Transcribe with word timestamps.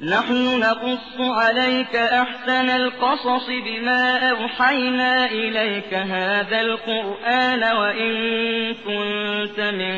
نحن 0.00 0.60
نقص 0.60 1.14
عليك 1.18 1.94
أحسن 1.96 2.70
القصص 2.72 3.46
بما 3.66 4.02
أوحينا 4.30 5.12
إليك 5.32 5.94
هذا 5.94 6.60
القرآن 6.60 7.62
وإن 7.72 8.12
كنت 8.76 9.58
من 9.72 9.96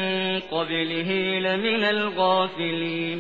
قبله 0.53 1.11
لمن 1.41 1.83
الغافلين 1.87 3.19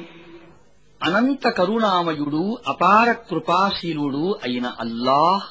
అనంత 1.01 1.45
కరుణామయుడు 1.57 2.43
అపార 2.73 3.09
కృపాశీలుడు 3.29 4.27
అయిన 4.47 4.67
అల్లాహ్ 4.85 5.49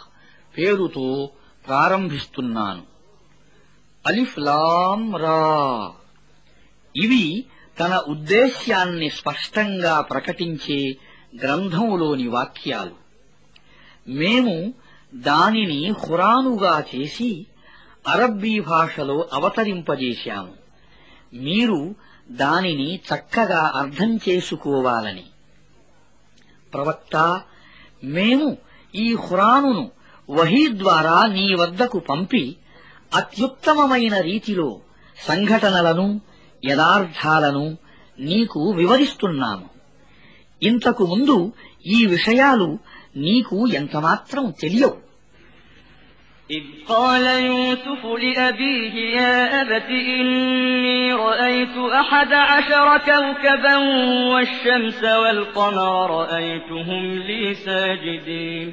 పేరుతో 0.56 1.08
ప్రారంభిస్తున్నాను 1.66 2.84
అలిఫ్ 4.06 4.38
లాం 4.48 5.02
రా 5.24 5.44
ఇవి 6.96 7.26
తన 7.78 7.94
ఉద్దేశ్యాన్ని 8.14 9.10
స్పష్టంగా 9.20 9.94
ప్రకటించే 10.12 10.80
గ్రంథంలోని 11.39 12.29
వాక్యాలు. 12.29 12.95
మేము 14.09 14.75
దానిని 15.15 15.91
హురానుగా 15.91 16.85
చేసి 16.97 17.47
అరబ్బీ 18.09 18.61
భాషలో 18.61 19.29
అవతరింపజేశాము. 19.33 20.53
మీరు 21.35 21.95
దానిని 22.31 22.97
చక్కగా 22.97 23.73
అర్థం 23.75 24.17
చేసుకోవాలని. 24.17 25.25
ప్రవక్త 26.75 27.41
మేము 28.05 28.57
ఈ 28.95 29.15
హురానును 29.15 29.91
వహీ 30.31 30.69
ద్వారా 30.79 31.27
నీ 31.27 31.55
వద్దకు 31.55 31.99
పంపి 31.99 32.57
అత్యుత్తమమైన 33.15 34.21
రీతిలో 34.21 34.81
సంఘటనలను 35.29 36.21
యథార్థాలను 36.65 37.79
నీకు 38.19 38.71
వివరిస్తున్నాము. 38.71 39.70
ఇంతకు 40.62 41.04
ముందు 41.14 41.38
ఈ 41.96 41.98
విషయాలు 42.16 42.70
నీకు 43.26 43.58
ఎంతమాత్రం 43.82 44.46
తెలియవు 44.64 44.96
إذ 46.50 46.66
قال 46.88 47.26
يوسف 47.46 48.02
لأبيه 48.24 48.96
يا 49.20 49.36
أبت 49.62 49.90
إني 50.16 51.14
رأيت 51.14 51.76
أحد 52.02 52.32
عشر 52.34 52.88
كوكبا 52.98 53.76
والشمس 54.32 55.04
والقمر 55.04 56.10
رأيتهم 56.22 57.04
لي 57.20 57.54
ساجدين 57.54 58.68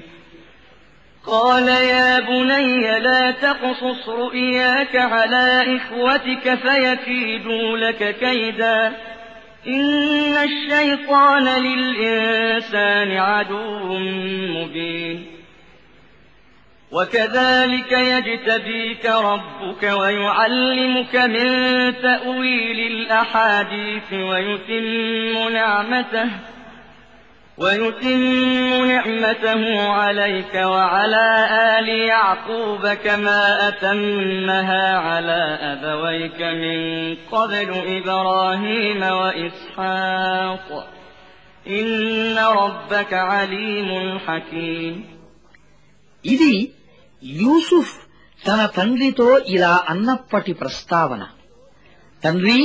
قال 1.25 1.69
يا 1.69 2.21
بني 2.21 2.99
لا 3.01 3.31
تقصص 3.31 4.09
رؤياك 4.09 4.97
على 5.15 5.47
إخوتك 5.77 6.55
فيكيدوا 6.55 7.79
لك 7.79 8.17
كيدا 8.17 8.79
إن 9.68 10.34
الشيطان 10.34 11.64
للإنسان 11.64 13.18
عدو 13.18 13.98
مبين. 14.54 15.26
وكذلك 16.92 17.92
يجتبيك 17.92 19.06
ربك 19.06 19.84
ويعلمك 19.84 21.16
من 21.16 21.48
تأويل 22.02 22.80
الأحاديث 22.92 24.14
ويتم 24.14 25.54
نعمته 25.54 26.30
ويتم 27.59 28.23
نعمته 28.87 29.63
عليك 29.93 30.55
وعلى 30.55 31.27
آل 31.79 31.89
يعقوب 31.89 32.89
كما 33.05 33.69
أتمها 33.69 34.97
على 34.99 35.43
أبويك 35.73 36.41
من 36.55 36.79
قبل 37.33 37.69
إبراهيم 37.99 39.03
وإسحاق 39.03 40.69
إن 41.67 42.39
ربك 42.39 43.13
عليم 43.31 43.91
حكيم 44.19 44.95
ఇది 46.25 46.55
యూసుఫ్ 47.23 47.95
తన 48.41 48.61
తండ్రితో 48.77 49.29
ఇలా 49.47 49.73
అన్నప్పటి 49.89 50.53
ప్రస్తావన 50.53 51.23
తండ్రి 52.23 52.59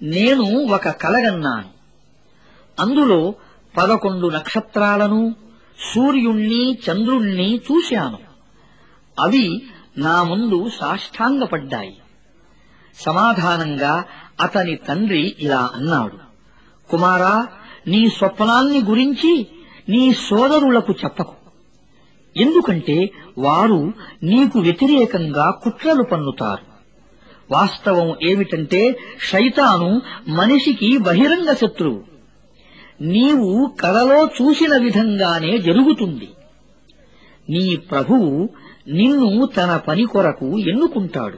నేను 0.00 0.46
ఒక 0.76 0.88
కలగన్నాను 1.02 1.70
అందులో 2.78 3.20
పదకొండు 3.77 4.27
నక్షత్రాలను 4.27 5.35
సూర్యుణ్ణి 5.93 6.73
చంద్రుణ్ణి 6.73 7.55
చూశాను. 7.55 8.17
అవి 9.19 9.65
నా 9.97 10.23
ముందు 10.23 10.69
సాష్టాంగపడ్డాయి. 10.79 11.97
సమాధానంగా 12.95 14.03
అతని 14.41 14.75
తండ్రి 14.75 15.35
ఇలా 15.39 15.69
అన్నాడు 15.75 16.17
కుమారా 16.89 17.47
నీ 17.87 18.09
స్వప్నాన్ని 18.09 18.81
గురించి 18.81 19.47
నీ 19.89 20.13
సోదరులకు 20.13 20.93
చెప్పకు. 21.03 21.33
ఎందుకంటే 22.37 23.09
వారు 23.37 23.93
నీకు 24.23 24.59
వ్యతిరేకంగా 24.59 25.51
కుట్రలు 25.51 26.03
పన్నుతారు. 26.03 26.73
వాస్తవం 27.51 28.15
ఏమిటంటే 28.23 28.99
శైతాను 29.31 30.01
మనిషికి 30.27 30.97
బహిరంగ 30.97 31.53
శత్రువు. 31.53 32.12
నీవు 33.03 33.71
కలలో 33.79 34.25
చూసిన 34.25 34.77
విధంగానే 34.77 35.57
జరుగుతుంది. 35.57 36.29
నీ 37.49 37.75
ప్రభువు 37.75 38.49
నిన్ను 38.87 39.45
తన 39.45 39.77
పని 39.77 40.05
కొరకు 40.05 40.59
ఎన్నుకుంటాడు. 40.59 41.37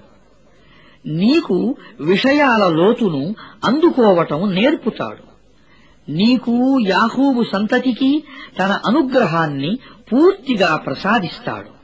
నీకు 1.06 1.76
విషయాల 2.00 2.70
లోతును 2.70 3.36
అందుకోవటం 3.64 4.56
నేర్పుతాడు. 4.56 5.26
నీకు 6.12 6.80
యాహూబు 6.88 7.44
సంతతికి 7.44 8.24
తన 8.60 8.80
అనుగ్రహాన్ని 8.86 9.80
పూర్తిగా 10.14 10.76
ప్రసాదిస్తాడు. 10.76 11.76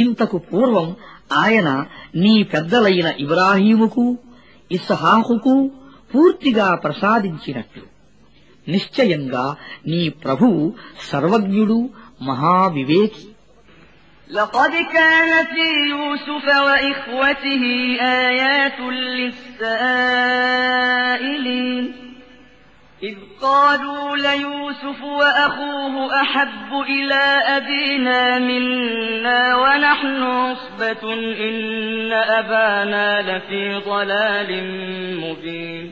ఇంతకు 0.00 0.38
పూర్వం 0.38 0.96
ఆయన 1.32 1.84
నీ 2.14 2.42
పెద్దలైన 2.42 3.12
ఇబ్రాహీముకు 3.20 4.18
ఇస్హాహుకు 4.72 5.70
పూర్తిగా 6.14 6.74
ప్రసాదించినట్లు. 6.74 7.95
నిశ్చయంగా 8.67 9.45
నీ 9.91 10.01
ప్రభువు 10.23 10.61
సర్వజ్ఞుడు 11.09 11.79
మహావివేకి 12.29 13.23
لقد 14.29 14.73
كان 14.97 15.31
في 15.45 15.67
يوسف 15.93 16.45
وإخوته 16.67 17.63
آيات 18.27 18.79
للسائلين 20.61 21.83
إذ 23.03 23.15
قالوا 23.41 24.17
ليوسف 24.17 25.03
وأخوه 25.03 26.21
أحب 26.21 26.69
إلى 26.89 27.23
أبينا 27.57 28.39
منا 28.39 29.55
ونحن 29.55 30.21
عصبة 30.23 31.03
إن 31.47 32.11
أبانا 32.39 33.07
لفي 33.21 33.63
ضلال 33.89 34.49
مبين 35.23 35.91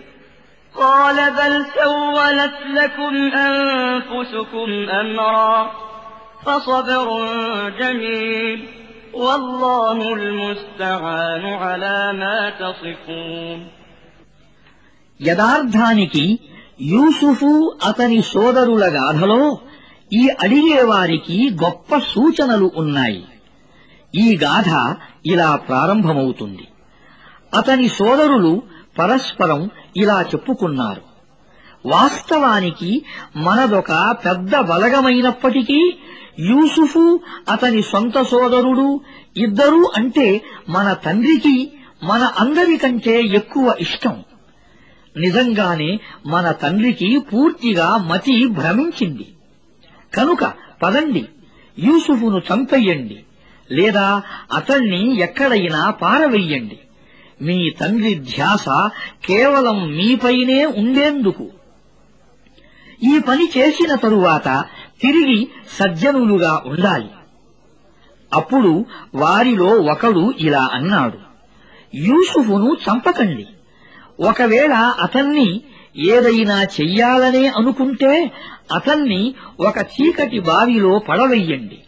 قال 0.74 1.16
بل 1.32 1.52
سولت 1.74 2.56
لكم 2.68 3.14
أنفسكم 3.40 4.68
أمرا 4.92 5.70
فصبر 6.42 7.06
جميل 7.80 8.58
والله 9.14 9.98
المستعان 10.14 11.44
على 11.56 11.98
ما 12.14 12.38
تصفون 12.52 13.58
యథార్థానికి 15.20 16.24
యూసుఫు 16.86 17.50
అతని 17.88 18.18
సోదరుల 18.32 18.84
గాథలో 18.96 19.42
ఈ 20.12 20.24
అడిగేవారికి 20.44 21.36
గొప్ప 21.62 21.98
సూచనలు 22.10 22.68
ఉన్నాయి 22.76 23.22
ఈ 24.14 24.26
గాథ 24.42 24.70
ఇలా 25.32 25.48
ప్రారంభమవుతుంది 25.68 26.66
అతని 27.52 27.88
సోదరులు 27.96 28.52
పరస్పరం 28.96 29.62
ఇలా 29.97 30.21
చెప్పుకున్నారు. 30.21 31.01
వాస్తవానికి 31.85 33.05
మనదొక 33.35 34.15
పెద్ద 34.25 34.55
బలగమైనప్పటికీ 34.55 35.97
యూసుఫు 36.39 37.19
అతని 37.49 37.81
సొంత 37.81 38.21
సోదరుడు 38.21 39.01
ఇద్దరూ 39.37 39.91
అంటే 39.95 40.41
మన 40.69 40.93
తండ్రికి 40.93 41.71
మన 42.03 42.31
అందరికంటే 42.39 43.21
ఎక్కువ 43.21 43.75
ఇష్టం. 43.79 44.23
నిజంగానే 45.17 45.99
మన 46.25 46.51
తండ్రికి 46.51 47.19
పూర్తిగా 47.19 47.97
మతి 47.97 48.47
భ్రమించింది. 48.47 49.33
కనుక 50.13 50.53
పదండి 50.83 51.27
యూసుఫును 51.79 52.37
చంపెయ్యండి 52.37 53.23
లేదా 53.71 54.21
అతణ్ణి 54.53 55.19
ఎక్కడైనా 55.19 55.89
పారవెయ్యండి 55.89 56.79
మీ 57.41 57.69
తండ్రి 57.69 58.15
ధ్యాస 58.15 58.65
కేవలం 59.25 59.91
మీపైనే 59.91 60.65
ఉండేందుకు. 60.65 61.49
ఈ 63.03 63.19
పని 63.19 63.49
చేసిన 63.57 63.95
తరువాత 63.95 64.65
తిరిగి 65.01 65.47
సజ్జనులుగా 65.73 66.63
ఉండాలి. 66.65 67.09
అప్పుడు 68.33 68.85
వారిలో 69.15 69.65
ఒకడు 69.65 70.33
ఇలా 70.39 70.69
అన్నాడు 70.73 71.17
యూసుఫును 71.95 72.73
చంపకండి. 72.73 73.47
ఒకవేళ 74.19 74.73
అతన్ని 74.73 75.61
ఏదైనా 75.97 76.63
చెయ్యాలనే 76.63 77.47
అనుకుంటే 77.47 78.31
అతన్ని 78.73 79.33
ఒక 79.59 79.77
చీకటి 79.77 80.39
బావిలో 80.39 80.99
పడవెయ్యండి 80.99 81.79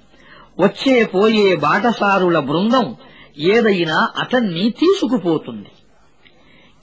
వచ్చే 0.60 1.06
పోయే 1.06 1.56
బాటసారుల 1.56 2.40
బృందం 2.40 2.96
ఏదైనా 3.38 4.10
అతన్ని 4.18 4.70
తీసుకుపోతుంది. 4.70 5.70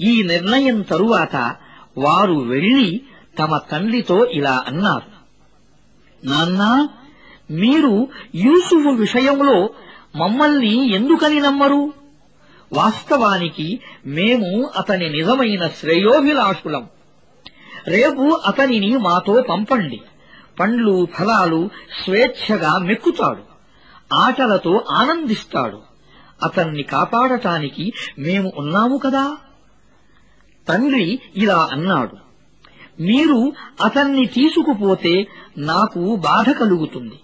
ఈ 0.01 0.23
నిర్ణయం 0.23 0.83
తరువాత 0.83 1.57
వారు 1.99 2.33
వెళ్ళి 2.33 3.03
తమ 3.39 3.59
తండ్రితో 3.59 4.27
ఇలా 4.27 4.65
అన్నారు 4.67 5.21
నాన్నా 6.27 6.89
మీరు 7.51 8.09
యూసుఫు 8.35 8.89
విషయంలో 8.89 9.71
మమ్మల్ని 10.17 10.95
ఎందుకని 10.95 11.41
నమ్మరు? 11.41 11.93
వాస్తవానికి 12.73 13.81
మేము 14.07 14.71
అతని 14.77 15.11
నిజమైన 15.11 15.67
శ్రేయోభిలాషులం. 15.67 16.89
రేపు 17.87 18.41
అతనిని 18.47 18.97
మాతో 18.97 19.43
పంపండి. 19.49 20.01
పండ్లు 20.61 21.09
ఫలాలు 21.19 21.71
స్వేచ్ఛగా 22.05 22.79
మెక్కుతాడు. 22.79 23.43
ఆటలతో 24.15 24.85
ఆనందిస్తాడు. 24.91 25.90
అతన్ని 26.43 26.83
కాపాడటానికి 26.83 27.93
మేము 28.19 28.53
ఉన్నాము 28.57 28.97
కదా? 28.97 29.37
తండ్రి 30.69 31.21
ఇలా 31.37 31.69
అన్నాడు. 31.73 32.17
మీరు 33.03 33.53
అతన్ని 33.85 34.27
తీసుకుపోతే 34.27 35.27
నాకు 35.59 36.17
బాధ 36.17 36.51
కలుగుతుంది. 36.51 37.21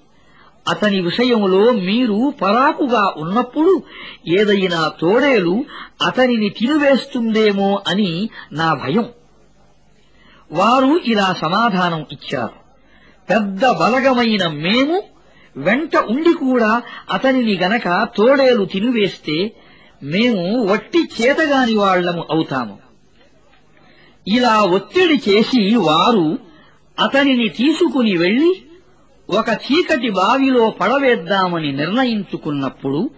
అతని 0.69 1.01
విషయంలో 1.01 1.73
మీరు 1.73 2.35
పరాకుగా 2.43 3.15
ఉన్నప్పుడు 3.17 3.83
ఏదైనా 4.29 4.93
తోడేలు 5.01 5.65
అతనిని 6.07 6.49
తినివేస్తుందేమో 6.49 7.83
అని 7.89 8.31
నా 8.53 8.75
భయం. 8.75 9.09
వారు 10.53 11.01
ఇలా 11.05 11.35
సమాధానం 11.39 12.07
ఇచ్చారు. 12.13 12.67
పెద్ద 13.31 13.67
బలగమైన 13.67 14.47
మేము 14.47 15.03
వెంట 15.57 15.97
ఉండి 15.97 16.33
కూడా 16.33 16.83
అతనిని 17.11 17.57
గనక 17.57 18.09
తోడేలు 18.17 18.65
తినివేస్తే 18.65 19.57
మేము 20.03 20.67
వట్టి 20.67 21.09
చేతగాని 21.23 21.75
వాళ్ళము 21.75 22.25
అవుతాము. 22.31 22.79
ఇలా 24.29 24.63
ఒత్తిడి 24.63 25.31
చేసి 25.31 25.77
వారు 25.77 26.39
అతనిని 27.01 27.49
తీసుకుని 27.49 28.17
వెళ్ళి 28.17 28.63
ఒక 29.31 29.49
చీకటి 29.49 30.11
బావిలో 30.11 30.71
పడవేద్దామని 30.71 31.73
నిర్ణయించుకున్నప్పుడు 31.73 33.11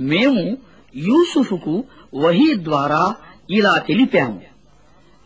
మేము 0.00 0.58
యూసుఫుకు 0.96 1.84
వహీ 2.14 2.54
ద్వారా 2.64 3.14
ఇలా 3.50 3.78
తెలిపాము. 3.78 4.42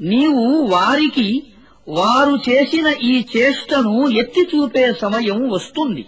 నీవు 0.00 0.66
వారికి 0.70 1.42
వారు 1.88 2.50
చేసిన 2.50 2.86
ఈ 3.02 3.24
చేష్టను 3.36 4.08
ఎత్తి 4.08 4.40
చూపే 4.40 4.92
సమయం 4.92 5.48
వస్తుంది. 5.48 6.06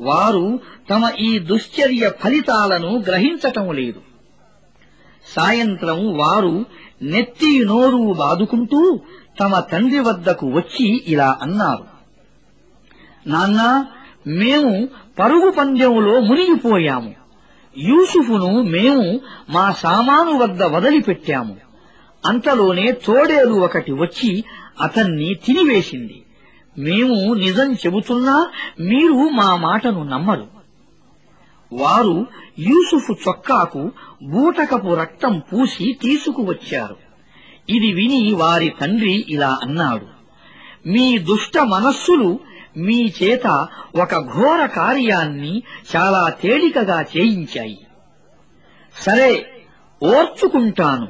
వారు 0.00 0.60
తమ 0.90 1.12
ఈ 1.20 1.38
దుశ్చర్య 1.38 2.12
ఫలితాలను 2.20 3.02
గ్రహించటం 3.06 3.72
లేదు. 3.72 4.00
సాయంత్రం 5.36 6.16
వారు 6.16 6.66
నెత్తి 7.02 7.64
నోరు 7.64 8.14
బాదుకుంటూ 8.18 9.00
తమ 9.40 9.60
తండ్రి 9.60 9.98
వద్దకు 9.98 10.46
వచ్చి 10.46 11.04
ఇలా 11.06 11.38
అన్నారు. 11.42 11.84
నాన్నా 13.26 13.86
మేము 14.26 14.88
పరుగు 15.18 15.50
పందెంలో 15.50 16.20
మునిగిపోయాము. 16.20 17.14
యూసుఫును 17.78 18.62
మేము 18.62 19.20
మా 19.50 19.72
సామాను 19.72 20.38
వద్ద 20.38 20.62
వదిలిపెట్టాము. 20.62 21.56
అంతలోనే 22.24 22.92
తోడేలు 22.92 23.54
ఒకటి 23.54 23.92
వచ్చి 23.92 24.44
అతన్ని 24.80 25.34
తినివేసింది. 25.34 26.22
మేము 26.78 27.34
నిజం 27.34 27.72
చెబుతున్నా 27.72 28.50
మీరు 28.80 29.28
మా 29.28 29.56
మాటను 29.56 30.02
నమ్మరు. 30.02 30.46
వారు 31.72 32.26
యూసుఫు 32.58 33.16
చొక్కాకు 33.28 33.92
బూటకపు 34.22 34.94
రక్తం 34.94 35.38
పూసి 35.38 35.98
తీసుకువచ్చారు. 36.02 36.96
ఇది 37.68 37.92
విని 37.92 38.32
వారి 38.32 38.74
తండ్రి 38.80 39.26
ఇలా 39.28 39.58
అన్నాడు 39.62 40.06
మీ 40.88 41.18
దుష్ట 41.18 41.58
మనస్సులు 41.58 42.40
మీ 42.76 43.12
చేత 43.22 43.66
ఒక 43.96 44.14
ఘోర 44.34 44.66
కార్యాన్ని 44.66 45.62
చాలా 45.96 46.28
తేలికగా 46.28 47.02
చేయించాయి. 47.02 47.86
సరే 48.94 49.50
ఓర్చుకుంటాను 50.02 51.08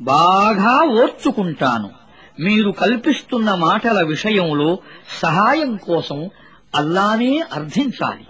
బాగా 0.00 1.02
ఓర్చుకుంటాను. 1.02 1.99
మీరు 2.45 2.71
కల్పిస్తున్న 2.81 3.49
మాటల 3.67 3.97
విషయంలో 4.13 4.69
సహాయం 5.23 5.73
కోసం 5.89 6.21
అల్లానే 6.79 7.33
అర్థించాలి 7.57 8.25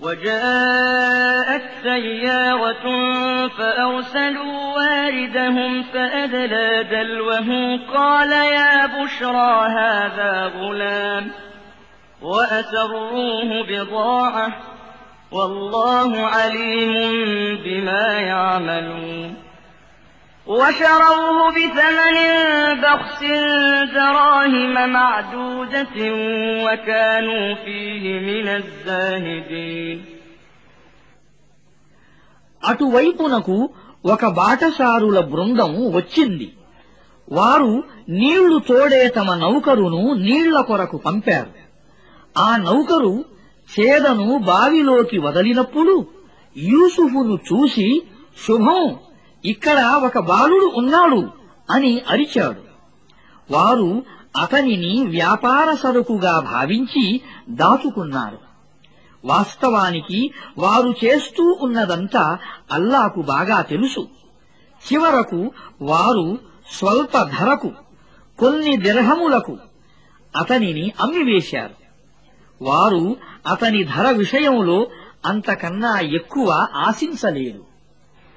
وجاءت 0.00 1.62
سيارة 1.82 2.84
فأرسلوا 3.48 4.74
واردهم 4.76 5.82
فأدلى 5.82 6.84
دلوه 6.90 7.48
قال 7.94 8.32
يا 8.58 8.86
بشرى 8.86 9.52
هذا 9.80 10.32
غلام 10.56 11.24
وأسروه 12.22 13.50
بضاعة 13.68 14.48
والله 15.32 16.26
عليم 16.26 16.92
بما 17.64 18.12
يعملون 18.12 19.34
وشروه 20.48 21.38
بثمن 21.50 22.16
بخس 22.82 23.20
دراهم 23.94 24.74
معدودة 24.92 25.96
وكانوا 26.64 27.54
فيه 27.54 28.04
من 28.20 28.46
الزاهدين 28.50 29.98
అటువైపునకు 32.62 33.56
ఒక 34.04 34.24
బాటసారుల 34.38 35.18
బృందం 35.32 35.72
వచ్చింది 35.96 36.46
వారు 37.28 37.72
నీళ్లు 38.20 38.56
తోడే 38.68 39.02
తమ 39.08 39.28
నౌకరును 39.44 40.00
నీళ్ల 40.26 40.56
కొరకు 40.60 40.96
పంపారు 41.06 41.52
ఆ 42.36 42.50
నౌకరు 42.66 43.14
చేదను 43.70 44.28
బావిలోకి 44.50 45.18
వదలినప్పుడు 45.18 45.94
యూసుఫును 46.56 47.36
చూసి 47.48 47.88
శుభం 48.44 48.82
ఇక్కడ 49.45 49.85
ఒక 50.03 50.19
బాలుడు 50.19 50.71
ఉన్నాడు 50.77 51.29
అని 51.69 52.01
అరిచాడు. 52.09 52.61
వారు 53.53 54.03
అతనిని 54.37 55.07
వ్యాపార 55.07 55.75
సరుకుగా 55.75 56.39
భావించి 56.39 57.21
దాచుకున్నారు. 57.49 58.37
వాస్తవానికి 59.25 60.31
వారు 60.57 61.05
చేస్తూ 61.05 61.57
ఉన్నదంతా 61.61 62.37
అల్లాకు 62.71 63.21
బాగా 63.21 63.61
తెలుసు. 63.61 64.07
చివరకు 64.91 65.51
వారు 65.81 66.39
స్వల్ప 66.71 67.23
ధరకు 67.23 67.71
కొన్ని 68.39 68.77
దిర్హములకు 68.77 69.57
అతనిని 70.35 70.91
అమ్మివేశారు. 71.01 71.73
వారు 72.61 73.15
అతని 73.47 73.83
ధర 73.83 74.11
విషయంలో 74.11 74.87
అంతకన్నా 75.25 75.99
ఎక్కువ 75.99 76.67
ఆశించలేదు. 76.75 77.68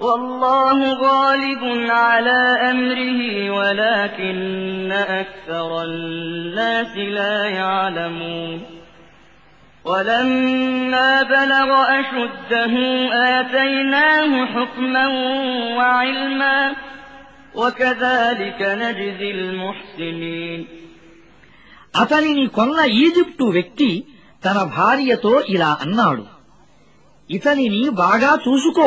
والله 0.00 0.78
غالب 1.00 1.62
على 1.90 2.40
أمره 2.70 3.20
ولكن 3.50 4.92
أكثر 4.92 5.82
الناس 5.84 6.96
لا 7.18 7.44
يعلمون 7.50 8.60
ولما 9.84 11.22
بلغ 11.24 11.68
أشده 12.00 12.74
آتيناه 13.38 14.46
حكما 14.46 15.06
وعلما 15.76 16.58
وكذلك 17.54 18.60
نجزي 18.82 19.30
المحسنين 19.30 20.60
అతనిని 21.94 22.44
కొన్న 22.48 22.78
ఈజిప్టు 23.02 23.46
వ్యక్తి 23.56 23.88
తన 24.42 24.58
భార్యతో 24.76 25.32
ఇలా 25.54 25.70
అన్నాడు 25.84 26.24
ఇతనిని 27.30 27.82
బాగా 28.02 28.30
చూసుకో 28.46 28.86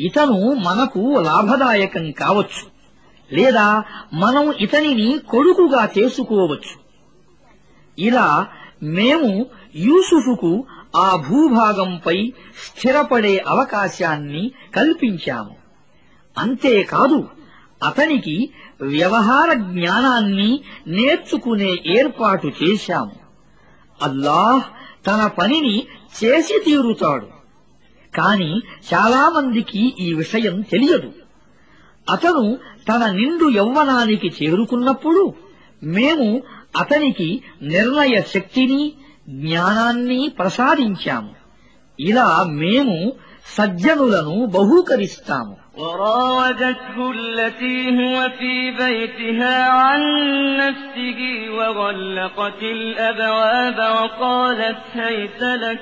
ఇతను 0.00 0.54
మనకు 0.54 0.98
లాభదాయకం 0.98 2.10
కావచ్చు 2.10 2.74
లేదా 3.32 3.84
మనం 4.12 4.52
ఇతనిని 4.52 5.18
కొడుకుగా 5.18 5.88
చేసుకోవచ్చు. 5.98 6.84
ఇలా 7.98 8.46
మేము 8.82 9.46
యూసుఫుకు 9.76 10.64
ఆ 10.96 11.16
భూభాగంపై 11.16 12.32
స్థిరపడే 12.64 13.44
అవకాశాన్ని 13.48 14.52
కల్పించాము. 14.74 15.56
అంతేకాదు 16.38 17.28
అతనికి 17.84 18.50
వ్యవహార 18.82 19.52
జ్ఞానాన్ని 19.52 20.60
నేర్చుకునే 20.86 21.76
ఏర్పాటు 21.86 22.52
చేశాము. 22.62 23.12
అల్లాహ్ 24.02 24.62
తన 25.06 25.26
పనిని 25.26 25.86
చేసి 26.24 26.62
తీరుతాడు. 26.64 27.43
కాని 28.13 28.51
చాలామందికి 28.91 29.81
ఈ 29.99 30.07
విషయం 30.13 30.55
తెలియదు 30.71 31.09
అతను 32.07 32.45
తన 32.87 33.03
నిండు 33.11 33.47
యౌవనానికి 33.59 34.29
చేరుకున్నప్పుడు 34.37 35.23
మేము 35.89 36.27
అతనికి 36.81 37.27
నిర్ణయ 37.73 38.15
శక్తిని 38.33 38.81
జ్ఞానాన్ని 39.41 40.21
ప్రసాదించాము 40.39 41.33
ఇలా 41.99 42.29
మేము 42.61 42.97
సజ్జనులను 43.55 44.35
బహూకరిస్తాము 44.55 45.55
وراودته 45.79 46.95
التي 47.11 47.77
هو 47.99 48.15
في 48.39 48.53
بيتها 48.73 49.57
عن 49.79 50.01
نفسه 50.57 51.19
وغلقت 51.51 52.61
الأبواب 52.71 53.77
وقالت 53.95 54.81
هيت 54.95 55.41
لك 55.57 55.81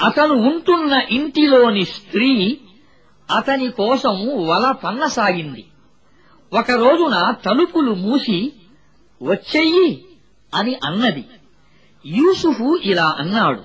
అతను 0.00 0.34
ఉంటున్న 0.34 1.02
ఇంటిలోని 1.10 1.84
స్త్రీ 1.84 2.60
అతని 3.36 3.70
కోసం 3.70 4.46
వల 4.46 4.70
పన్నసాగింది. 4.70 5.64
ఒక 6.52 6.70
రోజున 6.70 7.34
తలుపులు 7.44 7.94
మూసి 7.94 8.52
వచ్చెయ్యి 9.22 10.04
అని 10.54 10.74
అన్నది. 10.84 11.24
యూసుఫు 12.06 12.78
ఇలా 12.82 13.16
అన్నాడు 13.18 13.62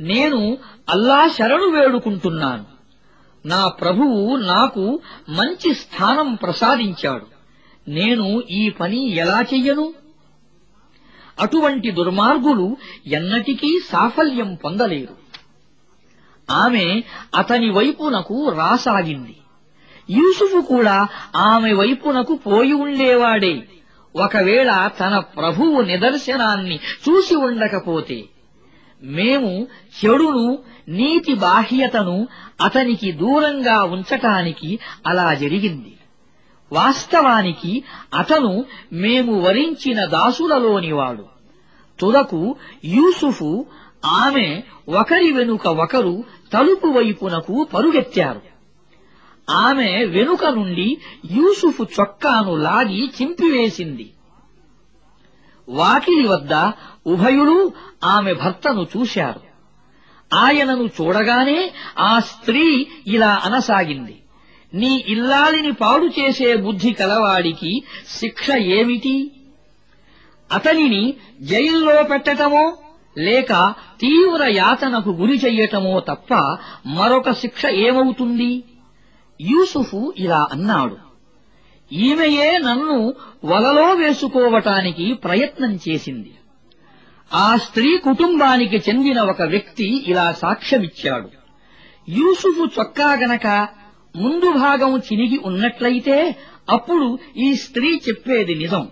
నేను 0.00 0.58
అల్లా 0.88 1.28
శరణు 1.28 1.70
వేడుకుంటున్నాను. 1.70 2.64
నా 3.46 3.68
ప్రభువు 3.68 4.36
నాకు 4.36 5.00
మంచి 5.28 5.74
స్థానం 5.74 6.34
ప్రసాదించాడు. 6.34 7.26
నేను 7.90 8.42
ఈ 8.50 8.70
పని 8.70 9.16
ఎలా 9.16 9.42
చెయ్యను? 9.54 9.94
అటువంటి 11.40 11.90
దుర్మార్గులు 11.90 12.76
ఎన్నటికీ 13.06 13.80
సాఫల్యం 13.88 14.54
పొందలేరు. 14.54 15.25
ఆమె 16.50 17.02
అతని 17.34 17.70
వైపునకు 17.70 18.48
రాసాగింది. 18.48 19.36
యూసుఫు 20.10 20.60
కూడా 20.60 21.08
ఆమె 21.36 21.72
వైపునకు 21.72 22.34
పోయి 22.34 22.72
ఉండేవాడే. 22.72 23.68
ఒకవేళ 24.16 24.86
తన 24.86 25.18
ప్రభువు 25.18 25.80
నిదర్శనాన్ని 25.80 26.76
చూసి 26.76 27.36
ఉండకపోతే 27.36 28.24
మేము 29.02 29.66
చెడును 30.04 30.58
నీతి 30.88 31.34
బాహ్యతను 31.34 32.28
అతనికి 32.60 33.12
దూరంగా 33.12 33.82
ఉంచటానికి 33.82 34.78
అలా 35.06 35.34
జరిగింది. 35.34 35.92
వాస్తవానికి 36.72 37.84
అతను 38.14 38.64
మేము 38.92 39.40
వరించిన 39.40 40.04
దాసులలోనివాడు 40.04 41.24
తుదకు 42.00 42.56
యూసుఫు 42.84 43.66
ఆమె 44.04 44.62
ఒకరి 44.88 45.32
వెనుక 45.32 45.66
ఒకరు 45.66 46.24
తలుపు 46.52 46.86
వైపునకు 46.86 47.64
పరుగెత్తారు. 47.74 48.42
ఆమె 49.50 50.04
వెనుక 50.04 50.46
నుండి 50.46 50.98
యూసుఫ్ 51.32 52.00
చొక్కాను 52.00 52.56
లాగి 52.56 53.10
చింపివేసింది. 53.22 54.10
వాకిలి 55.68 56.28
వద్ద 56.28 56.52
ఉభయులు 57.06 57.72
ఆమె 58.04 58.34
భర్తను 58.34 58.86
చూశారు. 58.96 59.40
ఆయనను 60.34 60.86
చూడగానే 60.86 61.72
ఆ 61.98 62.18
స్త్రీ 62.18 62.86
ఇలా 63.06 63.42
అనసాగింది. 63.44 64.22
నీ 64.74 65.04
ఇల్లాలిని 65.08 65.72
పాడు 65.72 66.06
చేసే 66.06 66.56
బుద్ధి 66.56 66.92
కలవాడికి 66.92 67.82
శిక్ష 68.08 68.50
ఏమిటి? 68.50 69.30
అతనిని 70.52 71.14
జైల్లో 71.40 72.02
పెట్టటమో? 72.02 72.78
లేక 73.18 73.74
తీవ్ర 74.00 74.46
యాతనకు 74.48 75.10
గురి 75.10 75.36
చెయ్యటమో 75.36 76.00
తప్ప 76.00 76.34
మరొక 76.86 77.30
శిక్ష 77.30 77.66
ఏమవుతుంది? 77.66 78.64
యూసుఫు 79.40 80.14
ఇలా 80.16 80.46
అన్నాడు. 80.52 80.96
ఈమెయే 81.92 82.58
నన్ను 82.58 83.14
వలలో 83.44 83.94
వేసుకోవటానికి 83.94 85.14
ప్రయత్నం 85.14 85.78
చేసింది. 85.88 86.34
ఆ 87.32 87.56
స్త్రీ 87.56 87.98
కుటుంబానికి 87.98 88.76
చెందిన 88.76 89.20
ఒక 89.20 89.42
వ్యక్తి 89.42 90.04
ఇలా 90.06 90.32
సాక్ష్యమిచ్చాడు. 90.32 91.28
యూసుఫు 92.08 92.80
చొక్కా 92.80 93.12
గనక 93.12 93.68
ముందు 94.16 94.52
భాగం 94.52 94.98
చినిగి 94.98 95.40
ఉన్నట్లయితే 95.44 96.36
అప్పుడు 96.70 97.18
ఈ 97.36 97.54
స్త్రీ 97.54 98.00
చెప్పేది 98.08 98.54
నిజం. 98.54 98.88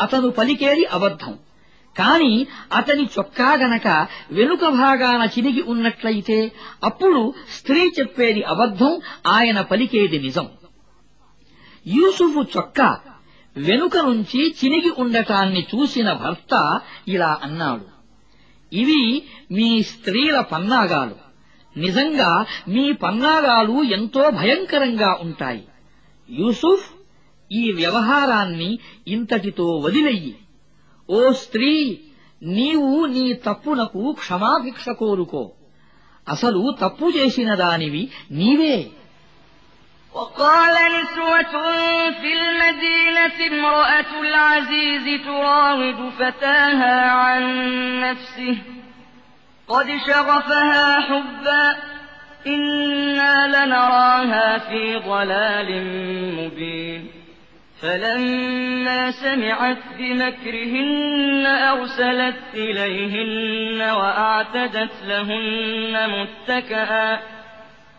అతను 0.00 0.30
పలికేది 0.30 0.84
అబద్ధం. 0.84 1.34
కాని 1.98 2.46
అతని 2.72 3.08
చొక్కా 3.18 3.54
గనక 3.54 4.06
వెనుక 4.30 4.60
భాగాన 4.60 5.28
చినిగి 5.38 5.62
ఉన్నట్లయితే 5.62 6.52
అప్పుడు 6.84 7.34
స్త్రీ 7.58 7.90
చెప్పేది 7.98 8.42
అబద్ధం 8.42 9.00
ఆయన 9.26 9.60
పలికేది 9.60 10.18
నిజం. 10.18 10.48
యూసుఫు 11.86 12.58
చొక్కా 12.58 12.98
వెనుక 13.56 13.96
నుంచి 13.96 14.54
చినిగి 14.64 14.90
ఉండటాన్ని 14.98 15.60
చూసిన 15.60 16.12
భర్త 16.12 16.80
ఇలా 17.08 17.38
అన్నాడు 17.42 17.96
ఇవి 18.72 19.22
మీ 19.50 19.82
స్త్రీల 19.82 20.40
పన్నాగాలు. 20.40 21.16
నిజంగా 21.78 22.46
మీ 22.68 22.92
పన్నాగాలు 22.92 23.82
ఎంతో 23.82 24.30
భయంకరంగా 24.30 25.18
ఉంటాయి. 25.20 25.68
యూసుఫ్ 26.30 26.90
ఈ 27.52 27.72
వ్యవహారాన్ని 27.72 28.78
ఇంతటితో 29.08 29.64
వదిలెయ్యి 29.64 30.36
ఓ 31.09 31.21
స్త్రీ 31.43 31.71
నీవు 32.57 32.93
నీ 33.15 33.25
తప్పునకు 33.47 34.03
క్షమాభిక్ష 34.21 34.89
కోరుకో 35.01 35.43
అసలు 36.27 36.61
తప్పు 36.81 37.07
చేసిన 37.17 37.51
దానివి 37.63 38.03
నీవే 38.41 38.77
وقال 40.13 40.75
نسوة 40.95 41.53
في 42.21 42.31
المدينة 42.41 43.37
امرأة 43.51 44.11
العزيز 44.21 45.05
تراود 45.25 45.99
فتاها 46.19 46.95
عن 47.21 47.43
نفسه 48.05 48.57
قد 49.69 49.87
شغفها 50.07 50.99
حبا 51.07 51.63
إنا 52.47 53.33
لنراها 53.47 54.57
في 54.57 54.83
ضلال 55.09 55.69
مبين 56.37 57.14
فلما 57.82 59.10
سمعت 59.10 59.78
بمكرهن 59.98 61.46
أرسلت 61.46 62.40
إليهن 62.54 63.80
وأعتدت 63.90 64.92
لهن 65.06 66.10
متكئا 66.10 67.18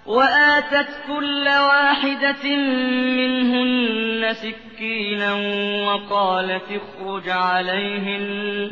وآتت 0.06 0.88
كل 1.08 1.48
واحدة 1.48 2.56
منهن 3.18 4.34
سكينا 4.34 5.34
وقالت 5.86 6.64
اخرج 6.72 7.30
عليهن 7.30 8.72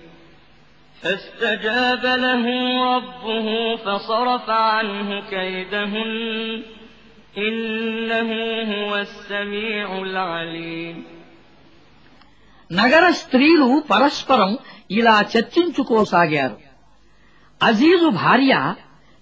فاستجاب 1.02 2.04
له 2.18 2.44
ربه 2.86 3.46
فصرف 3.76 4.46
عنه 4.50 5.08
كيدهن 5.30 6.62
إنه 7.38 8.30
هو 8.72 8.96
السميع 8.98 9.88
العليم 9.98 10.96
నగర 12.70 13.04
స్త్రీలు 13.12 13.68
పరస్పరం 13.90 14.52
ఇలా 14.90 15.16
చర్చించుకోసాగారు 15.32 16.56
అజీజు 17.60 18.08
భార్య 18.16 18.54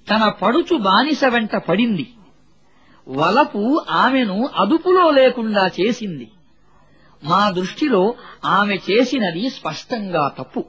తన 0.06 0.22
పడుచు 0.40 0.76
బానిస 0.86 1.24
వెంట 1.34 1.54
పడింది 1.68 2.06
వలపు 3.06 3.62
ఆమెను 4.02 4.38
అదుపులో 4.62 5.04
లేకుండా 5.10 5.64
చేసింది 5.78 6.28
మా 7.22 7.42
దృష్టిలో 7.50 8.02
ఆమె 8.58 8.76
చేసినది 8.88 9.44
స్పష్టంగా 9.50 10.24
తప్పు 10.38 10.62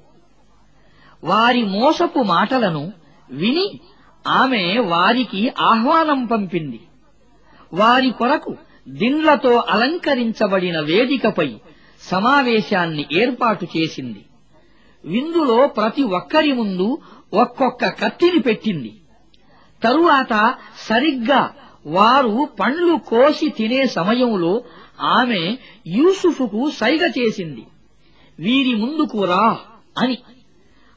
వారి 1.25 1.63
మోసపు 1.63 2.19
మాటలను 2.19 2.93
విని 3.31 3.81
ఆమె 4.27 4.79
వారికి 4.79 5.53
ఆహ్వానం 5.61 6.27
పంపింది. 6.27 6.81
వారి 7.73 8.11
కొరకు 8.11 8.57
దిండ్లతో 8.89 9.65
అలంకరించబడిన 9.69 10.81
వేదికపై 10.81 11.57
సమావేశాన్ని 12.03 13.07
ఏర్పాటు 13.13 13.65
చేసింది. 13.65 14.25
విందులో 15.05 15.67
ప్రతి 15.67 16.03
ఒక్కరి 16.03 16.53
ముందు 16.53 16.99
ఒక్కొక్క 17.35 17.89
కత్తిని 17.89 18.39
పెట్టింది. 18.39 18.95
తరువాత 19.85 20.55
సరిగ్గా 20.89 21.55
వారు 21.87 22.49
పండ్లు 22.61 22.97
కోసి 22.97 23.49
తినే 23.49 23.87
సమయంలో 23.87 24.63
ఆమె 25.01 25.57
యూసుఫుకు 25.87 26.71
సైగ 26.71 27.07
చేసింది. 27.07 27.67
వీరి 28.39 28.75
ముందుకు 28.75 29.25
రా 29.25 29.59
అని 29.99 30.19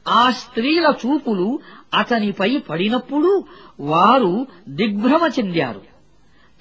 ఆ 0.08 0.30
స్త్రీల 0.30 0.94
చూపులు 1.06 1.58
అతనిపై 1.94 2.58
పడినప్పుడు 2.58 3.44
వారు 3.80 4.46
దిగ్భ్రమ 4.68 5.30
చెందారు. 5.38 5.82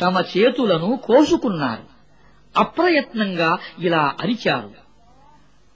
తమ 0.02 0.24
చేతులను 0.38 1.00
కోసుకున్నారు. 1.04 1.84
అప్రయత్నంగా 2.58 3.58
ఇలా 3.80 4.14
అరిచారు. 4.22 4.72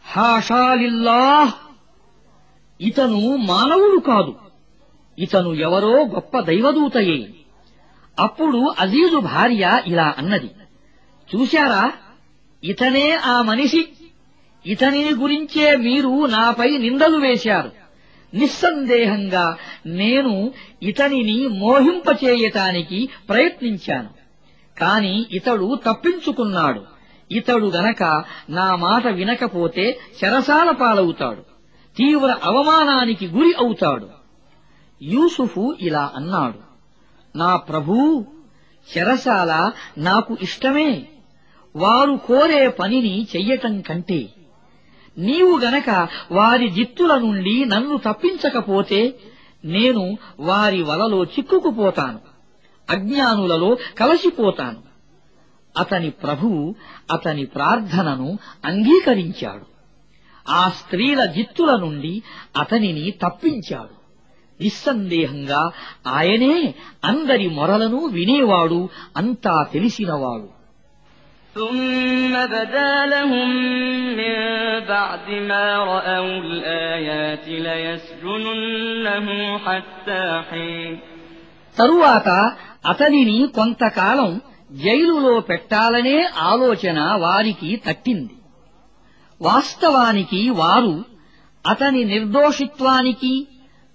హాషాలిల్లాహ్! 0.08 1.54
ఇతను 2.82 3.36
మానవుడు 3.36 4.00
కాదు. 4.00 4.36
ఇతను 5.20 5.54
ఎవరో 5.54 6.06
గొప్ప 6.06 6.40
దైవదూతయే. 6.40 7.34
అప్పుడు 8.20 8.74
అజీజు 8.80 9.18
భార్య 9.18 9.84
ఇలా 9.86 10.16
అన్నది. 10.18 10.50
చూశారా? 11.36 11.92
ఇతనే 12.64 13.12
ఆ 13.12 13.42
మనిషి. 13.42 13.88
ఇతనిని 14.68 15.12
గురించే 15.12 15.76
మీరు 15.76 16.26
నాపై 16.26 16.78
నిందలు 16.78 17.18
వేశారు. 17.18 17.72
నిస్సందేహంగా 18.34 19.58
నేను 19.86 20.52
ఇతనిని 20.84 21.48
మోహింపచేయటానికి 21.48 23.10
ప్రయత్నించాను. 23.30 24.10
కాని 24.80 25.26
ఇతడు 25.32 25.80
తప్పించుకున్నాడు. 25.86 26.84
ఇతడు 27.32 27.66
గనక 27.66 28.24
నా 28.50 28.76
మాట 28.76 29.08
వినకపోతే 29.08 30.00
చెరసాల 30.24 30.72
పాలవుతాడు. 30.72 31.42
తీవ్ర 31.98 32.36
అవమానానికి 32.44 33.28
గురి 33.28 33.54
అవుతాడు. 33.54 34.10
యూసుఫు 35.02 35.76
ఇలా 35.82 36.12
అన్నాడు. 36.16 36.60
నా 37.38 37.56
ప్రభూ 37.56 38.26
చెరసాల 38.98 39.72
నాకు 39.98 40.38
ఇష్టమే. 40.42 41.08
వారు 41.76 42.20
కోరే 42.26 42.68
పనిని 42.68 43.28
చెయ్యటం 43.36 43.82
కంటే 43.82 44.30
నీవు 45.18 45.58
గనక 45.58 46.08
వారి 46.32 46.70
జిత్తుల 46.70 47.18
నుండి 47.18 47.66
నన్ను 47.66 47.98
తప్పించకపోతే 47.98 49.16
నేను 49.66 50.18
వారి 50.40 50.84
వలలో 50.84 51.24
చిక్కుకుపోతాను. 51.24 52.20
అజ్ఞానులలో 52.90 53.78
కలసిపోతాను. 53.98 54.88
అతని 55.78 56.10
ప్రభువు 56.10 56.76
అతని 57.12 57.46
ప్రార్థనను 57.46 58.40
అంగీకరించాడు. 58.66 59.66
ఆ 60.50 60.70
స్త్రీల 60.70 61.26
జిత్తుల 61.26 61.76
నుండి 61.80 62.24
అతనిని 62.58 63.12
తప్పించాడు. 63.12 63.98
నిస్సందేహంగా 64.62 65.72
ఆయనే 66.08 66.76
అందరి 67.04 67.50
మొరలను 67.50 68.06
వినేవాడు 68.06 68.90
అంతా 69.18 69.64
తెలిసినవాడు. 69.74 70.57
ثم 71.57 72.33
بدا 72.47 73.07
لهم 73.07 73.49
من 74.17 74.35
بعد 74.87 75.27
ما 75.43 75.67
رأوا 75.85 76.41
الآيات 76.41 77.47
ليسجننه 77.61 79.27
حتى 79.59 80.23
حين 80.51 80.93
తరువాత 81.77 82.29
అతనిని 82.85 83.39
కొంతకాలం 83.55 84.31
జైలులో 84.77 85.35
పెట్టాలనే 85.41 86.19
ఆలోచన 86.45 86.99
వారికి 87.17 87.71
తట్టింది 87.87 88.37
వాస్తవానికి 89.41 90.51
వారు 90.53 90.95
అతని 91.65 92.03
నిర్దోషిత్వానికి 92.05 93.35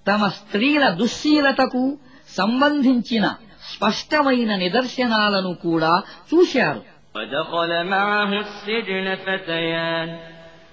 తమ 0.06 0.22
స్త్రీల 0.38 0.84
దుశ్శీలతకు 1.00 1.84
సంబంధించిన 2.30 3.26
స్పష్టమైన 3.72 4.52
నిదర్శనాలను 4.56 5.54
కూడా 5.66 5.94
చూశారు 6.32 6.82
ودخل 7.17 7.85
معه 7.85 8.41
السجن 8.41 9.15
فتيان. 9.15 10.17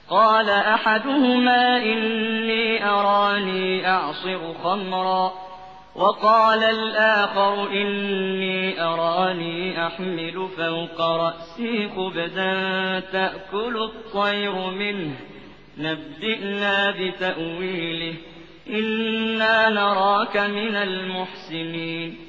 قال 0.09 0.49
أحدهما 0.49 1.77
إني 1.77 2.89
أراني 2.89 3.87
أعصر 3.87 4.53
خمرا. 4.63 5.33
وقال 5.95 6.63
الآخر 6.63 7.71
إني 7.71 8.83
أراني 8.83 9.87
أحمل 9.87 10.47
فوق 10.57 11.01
رأسي 11.01 11.89
خبزا 11.89 12.99
تأكل 12.99 13.77
الطير 13.83 14.55
منه. 14.55 15.15
نبئنا 15.77 16.91
بتأويله. 16.91 18.13
إنا 18.69 19.69
نراك 19.69 20.37
من 20.37 20.75
المحسنين. 20.75 22.28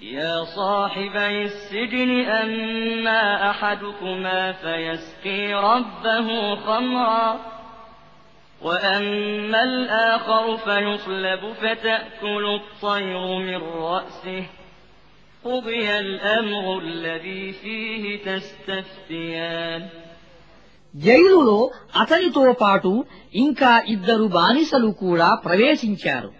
يا 0.00 0.44
صاحبي 0.46 1.42
السجن 1.42 2.10
أما 2.20 3.50
أحدكما 3.50 4.52
فيسقي 4.54 5.54
ربه 5.54 6.28
خمرا 6.56 7.40
وأما 8.62 9.62
الآخر 9.62 10.56
فيصلب 10.56 11.52
فتأكل 11.52 12.44
الطير 12.54 13.38
من 13.38 13.56
رأسه 13.56 14.44
قضي 15.44 15.98
الأمر 15.98 16.78
الذي 16.78 17.52
فيه 17.54 18.04
تستفتيان 18.24 19.82
జైలులో 20.94 21.58
అతనితో 22.00 22.44
పాటు 22.60 22.90
ఇంకా 23.44 23.70
ఇద్దరు 23.94 24.26
బానిసలు 24.36 24.90
కూడా 25.00 25.28
ప్రవేశించారు 25.44 26.30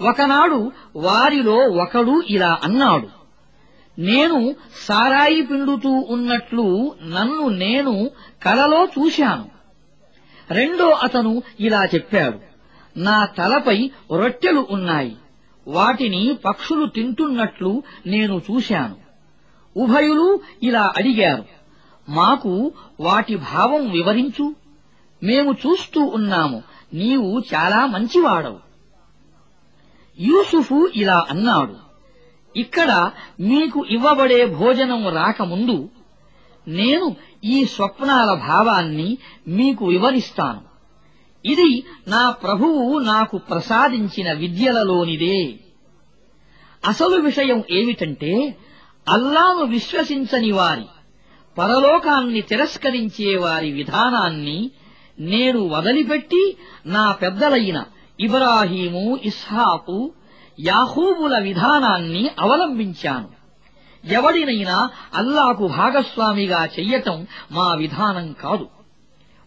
ఒకనాడు 0.00 0.72
వారిలో 0.96 1.56
ఒకడు 1.56 2.22
ఇలా 2.28 2.58
అన్నాడు 2.64 3.08
నేను 3.98 4.54
సారాయి 4.88 5.42
పిండుతూ 5.42 5.90
ఉన్నట్లు 5.90 6.94
నన్ను 7.02 7.48
నేను 7.48 8.10
కలలో 8.42 8.84
చూశాను. 8.84 9.48
రెండో 10.50 10.90
అతను 10.90 11.42
ఇలా 11.60 11.84
చెప్పాడు 11.84 12.38
నా 12.96 13.24
తలపై 13.24 13.90
రొట్టెలు 14.16 14.66
ఉన్నాయి. 14.70 15.16
వాటిని 15.68 16.38
పక్షులు 16.44 16.86
తింటున్నట్లు 16.86 17.82
నేను 18.06 18.42
చూశాను. 18.50 18.96
ఉభయులు 19.76 20.40
ఇలా 20.62 20.92
అడిగారు 20.96 21.44
మాకు 22.08 22.72
వాటి 23.00 23.36
భావం 23.36 23.90
వివరించు. 23.90 24.54
మేము 25.22 25.52
చూస్తూ 25.52 26.00
ఉన్నాము. 26.00 26.62
నీవు 26.94 27.42
చాలా 27.54 27.86
మంచివాడవు. 27.86 28.69
యూసుఫు 30.20 30.88
ఇలా 30.94 31.26
అన్నాడు 31.30 31.76
ఇక్కడ 32.56 33.10
మీకు 33.40 33.84
ఇవ్వబడే 33.90 34.46
భోజనం 34.46 35.08
రాకముందు 35.08 35.88
నేను 36.68 37.16
ఈ 37.44 37.64
స్వప్నాల 37.64 38.34
భావాన్ని 38.34 39.18
మీకు 39.48 39.86
వివరిస్తాను. 39.86 40.60
ఇది 41.44 41.84
నా 42.08 42.30
ప్రభువు 42.30 42.98
నాకు 42.98 43.38
ప్రసాదించిన 43.38 44.32
విద్యలలోనిదే. 44.32 45.56
అసలు 46.86 47.16
విషయం 47.16 47.64
ఏమిటంటే 47.70 48.56
అల్లాను 49.08 49.64
విశ్వసించని 49.64 50.52
వారి 50.52 50.84
పరలోకాన్ని 51.58 52.40
తిరస్కరించే 52.40 53.36
వారి 53.36 53.72
విధానాన్ని 53.72 54.70
నేను 55.20 55.68
వదిలిపెట్టి 55.68 56.56
నా 56.86 57.12
పెద్దలైన 57.12 57.84
ఇబ్రాహీము 58.20 59.18
ఇస్హాకు 59.22 60.12
యాహూబుల 60.60 61.38
విధానాన్ని 61.38 62.30
అవలంబించాను. 62.40 63.28
ఎవడినైనా 64.04 64.90
అల్లాకు 65.14 65.66
భాగస్వామిగా 65.66 66.66
చెయ్యటం 66.66 67.26
మా 67.50 67.74
విధానం 67.74 68.32
కాదు. 68.32 68.68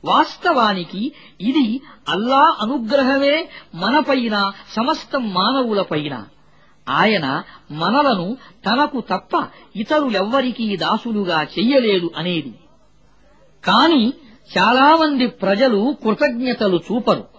వాస్తవానికి 0.05 1.11
ఇది 1.41 1.81
అల్లా 2.09 2.57
అనుగ్రహమే 2.61 3.49
మనపైన 3.75 4.51
సమస్తం 4.75 5.33
మానవులపైన 5.33 6.25
ఆయన 6.89 7.43
మనలను 7.71 8.37
తనకు 8.65 8.99
తప్ప 8.99 9.47
ఇతరులెవ్వరికీ 9.75 10.77
దాసులుగా 10.77 11.43
చెయ్యలేదు 11.43 12.11
అనేది. 12.17 12.59
కాని 13.65 14.13
చాలామంది 14.57 15.27
ప్రజలు 15.27 15.95
కృతజ్ఞతలు 16.03 16.77
చూపరు. 16.77 17.32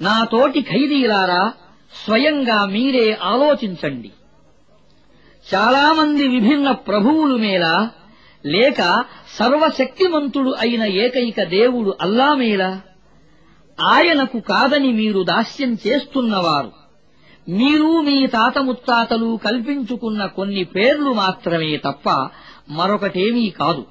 నా 0.00 0.24
తోటి 0.24 0.60
ఖైదీలారా 0.62 1.52
స్వయంగా 2.04 2.64
మీరే 2.64 3.18
ఆలోచించండి. 3.22 4.12
చాలామంది 5.54 6.28
విభిన్న 6.28 6.72
ప్రభువులు 6.72 7.36
మేల 7.36 7.88
లేక 8.46 9.04
సర్వశక్తిమంతుడు 9.38 10.54
అయిన 10.58 10.84
ఏకైక 10.84 11.42
దేవుడు 11.42 11.96
అల్లా 12.00 12.34
మేలా 12.34 12.80
ఆయనకు 13.80 14.40
కాదని 14.40 14.92
మీరు 14.92 15.22
దాస్యం 15.22 15.78
చేస్తున్నవారు. 15.86 16.72
మీరు 17.48 18.00
మీ 18.00 18.26
తాత 18.26 18.58
ముత్తాతలు 18.58 19.38
కల్పించుకున్న 19.44 20.26
కొన్ని 20.26 20.64
పేర్లు 20.64 21.12
మాత్రమే 21.12 21.76
తప్ప 21.76 22.28
మరొకటేమీ 22.68 23.50
కాదు. 23.50 23.86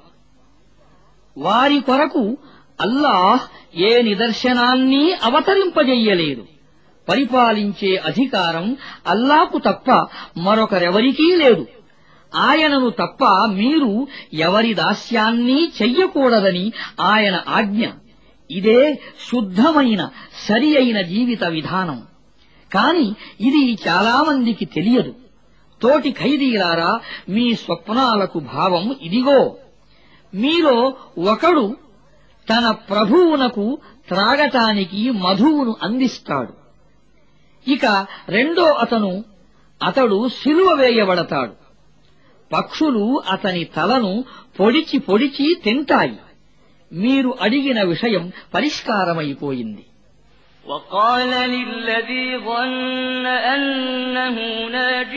వారి 1.38 1.80
కొరకు 1.80 2.38
అల్లాహ్ 2.80 3.76
ఏ 3.78 4.02
నిదర్శనాన్ని 4.02 5.12
అవతరింపజెయ్యలేదు 5.12 6.46
పరిపాలించే 7.08 7.96
అధికారం 7.96 8.76
అల్లాకు 9.06 9.58
తప్ప 9.58 10.06
మరొకరెవరికీ 10.36 11.36
లేదు. 11.36 11.66
ఆయనను 12.34 12.90
తప్ప 12.90 13.24
మీరు 13.52 14.06
ఎవరి 14.34 14.74
దాస్యాన్ని 14.74 15.72
చెయ్యకూడదని 15.82 16.72
ఆయన 17.00 17.44
ఆజ్ఞ. 17.48 17.86
ఇదే 18.50 18.94
శుద్ధమైన 19.30 20.10
సరి 20.48 20.76
అయిన 20.76 21.00
జీవిత 21.00 21.44
విధానం. 21.44 22.02
కాని 22.74 23.14
ఇది 23.40 23.78
చాలామందికి 23.88 24.64
తెలియదు. 24.64 25.14
తోటి 25.82 26.10
ఖైదీలారా 26.10 27.00
మీ 27.28 27.54
స్వప్నాలకు 27.54 28.38
భావం 28.38 28.96
ఇదిగో. 29.02 29.56
మీలో 30.34 30.94
ఒకడు 31.18 31.76
తన 32.47 32.65
ప్రభువునకు 32.89 33.65
త్రాగటానికి 34.07 35.01
మధువును 35.23 35.73
అందిస్తాడు 35.83 36.53
ఇక 37.65 37.85
రెండో 38.29 38.65
అతను 38.83 39.11
అతడు 39.81 40.17
సిలువ 40.39 40.69
వేయబడతాడు 40.73 41.53
పక్షులు 42.51 43.05
అతని 43.31 43.63
తలను 43.75 44.13
పొడిచి 44.59 44.97
పొడిచి 44.99 45.47
తింటాయి 45.63 46.17
మీరు 46.91 47.31
అడిగిన 47.41 47.79
విషయం 47.93 48.23
పరిష్కారమైపోయింది 48.53 49.85
وقال 50.65 51.31
للذي 51.47 52.25
ظن 52.39 53.25
أنه 53.55 54.37
ناج 54.69 55.13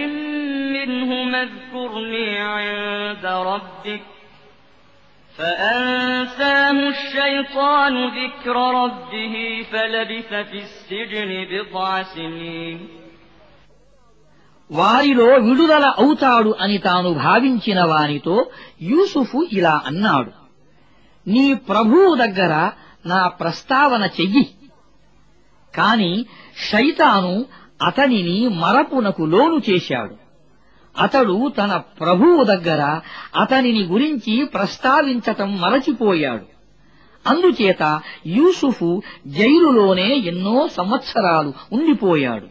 منهما 0.76 1.42
اذكرني 1.42 2.28
عند 2.54 3.24
ربك 3.44 4.02
فأنساه 5.40 6.78
الشيطان 6.88 7.94
ذكر 8.10 8.56
ربه 8.74 9.34
فلبث 9.72 10.30
في 10.50 10.58
السجن 10.58 11.30
بضع 11.50 12.02
سنين 12.14 12.78
వారిలో 14.70 15.28
విడుదల 15.38 15.86
అవుతాడు 15.98 16.50
అని 16.58 16.78
తాను 16.78 17.10
భావించిన 17.24 17.80
వానితో 17.84 18.36
యూసుఫు 18.82 19.38
ఇలా 19.50 19.74
అన్నాడు 19.86 20.32
నీ 21.26 21.44
ప్రభువు 21.68 22.10
దగ్గర 22.14 22.52
నా 23.04 23.20
ప్రస్తావన 23.40 24.04
చెయ్యి 24.18 24.44
కాని 25.74 26.12
శైతాను 26.70 27.34
అతనిని 27.80 28.38
మరపునకు 28.62 29.22
లోను 29.32 29.58
చేశాడు 29.68 30.14
అతడు 30.94 31.36
తన 31.58 31.72
ప్రభువు 32.00 32.44
దగ్గర 32.44 32.82
అతనిని 33.34 33.82
గురించి 33.84 34.34
ప్రస్తావించటం 34.46 35.50
మరచిపోయాడు 35.60 36.46
అందుచేత 37.24 37.82
యూసుఫు 38.36 38.90
జైలులోనే 39.38 40.10
ఎన్నో 40.32 40.58
సంవత్సరాలు 40.78 41.52
ఉండిపోయాడు 41.76 42.46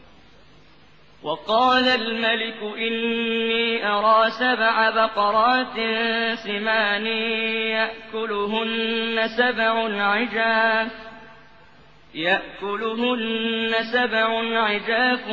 وقال 1.23 1.85
الملك 2.01 2.59
إني 2.79 3.67
أرى 3.87 4.21
سبع 4.33 4.75
بقرات 4.91 5.77
سمان 6.37 7.05
يأكلهن 7.75 9.17
سبع 9.29 9.73
عجاف 10.11 10.91
يأكلهن 12.14 13.72
سبع 13.92 14.58
عجاف 14.60 15.26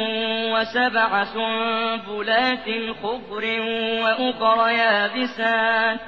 وسبع 0.53 1.23
سنبلات 1.23 2.95
خضر 3.03 3.61
وأخر 4.01 4.69
يابسات. 4.69 5.99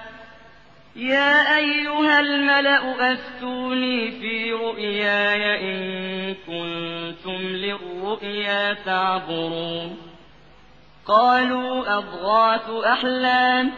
يا 0.96 1.58
أيها 1.58 2.20
الملأ 2.20 3.14
أفتوني 3.14 4.12
في 4.12 4.52
رؤياي 4.52 5.74
إن 5.74 6.36
كنتم 6.48 7.42
للرؤيا 7.42 8.74
تعبرون 8.74 9.98
قالوا 11.06 11.98
أضغاث 11.98 12.70
أحلام 12.70 13.72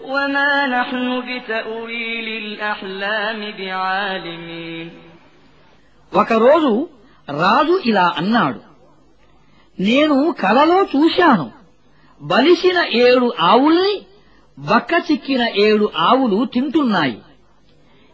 وما 0.00 0.66
نحن 0.66 1.20
بتأويل 1.20 2.44
الأحلام 2.44 3.52
بعالمين. 3.58 5.09
ఒకరోజు 6.14 6.88
రాజు 7.30 7.80
ఇలా 7.84 8.14
అన్నాడు 8.16 8.60
నేను 9.80 10.34
కలలో 10.40 10.82
చూశాను. 10.82 11.50
బలిసిన 12.22 12.84
ఏడు 12.92 13.32
ఆవుల్ని 13.40 14.06
బక్క 14.58 14.88
చిక్కిన 15.12 15.48
ఏడు 15.56 15.90
ఆవులు 15.96 16.44
తింటున్నాయి. 16.44 17.22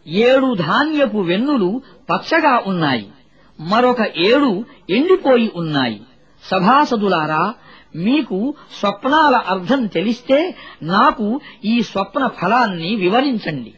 ఏడు 0.07 0.55
ధాన్యపు 0.55 1.19
వెన్నులు 1.19 1.83
పచ్చగా 2.11 2.63
ఉన్నాయి. 2.67 3.13
మరొక 3.61 4.01
ఏడు 4.17 4.65
ఎండిపోయి 4.91 5.53
ఉన్నాయి. 5.57 6.03
సభాసదులారా 6.45 7.55
మీకు 7.97 8.55
స్వప్నాల 8.81 9.37
అర్థం 9.37 9.87
తెలిస్తే 9.87 10.55
నాకు 10.83 11.41
ఈ 11.65 11.83
స్వప్న 11.83 12.27
ఫలాన్ని 12.27 12.97
వివరించండి. 12.97 13.75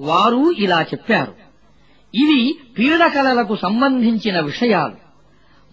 వారు 0.00 0.52
ఇలా 0.58 0.82
చెప్పారు. 0.82 1.49
ఇవి 2.13 2.41
పీడకలలకు 2.77 3.55
సంబంధించిన 3.55 4.37
విషయాలు 4.49 4.97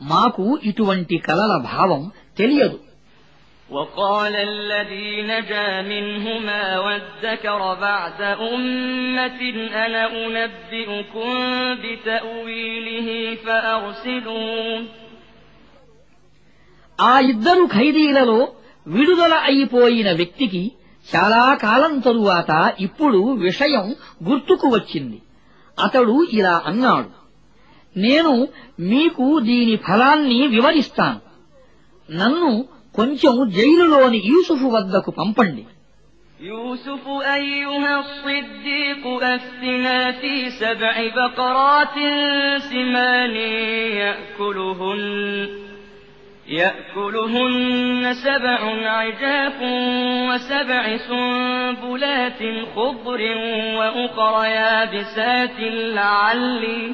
మాకు 0.00 0.44
ఇటువంటి 0.70 1.18
కలల 1.28 1.52
భావం 1.70 2.02
తెలియదు 2.40 2.78
وقال 3.68 4.34
الذي 4.52 5.10
نجا 5.22 5.68
منهما 5.84 6.62
وادكر 6.78 7.60
بعد 7.80 8.20
أمة 8.48 9.40
أنا 9.76 10.04
أنبئكم 10.16 11.30
بتأويله 11.82 13.08
فأرسلون 13.44 14.80
ఆ 16.98 17.14
ఇద్దరు 17.22 17.64
ఖైదీలలో 17.76 18.38
విడుదల 18.86 19.34
అయిపోయిన 19.42 20.08
వ్యక్తికి 20.12 20.62
చాలా 21.06 21.44
కాలం 21.56 21.92
తరువాత 21.98 22.50
ఇప్పుడు 22.80 23.20
విషయం 23.46 23.86
గుర్తుకు 24.28 24.66
వచ్చింది 24.68 25.18
అతడు 25.78 26.16
ఇలా 26.38 26.54
అన్నాడు 26.70 27.10
నేను 27.96 28.32
మీకు 28.90 29.24
దీని 29.48 29.76
ఫలాన్ని 29.86 30.40
వివరిస్తాను 30.48 31.20
నన్ను 32.08 32.50
కొంచెం 32.94 33.34
జైలులోని 33.56 34.20
యూసుఫు 34.30 34.68
వద్దకు 34.76 35.12
పంపండి 35.20 35.64
يوسف 36.52 37.04
أيها 37.34 37.92
الصديق 38.00 39.02
أفتنا 39.24 39.98
في 40.12 40.34
سبع 40.52 40.94
بقرات 41.16 41.96
سمان 42.64 43.34
يأكلهن 44.02 45.02
يأكلهن 46.47 48.13
سبع 48.23 48.89
عجاف 48.89 49.61
وسبع 50.29 50.97
سنبلات 50.97 52.67
خضر 52.75 53.21
وأخر 53.75 54.45
يابسات 54.45 55.59
لعلي 55.93 56.93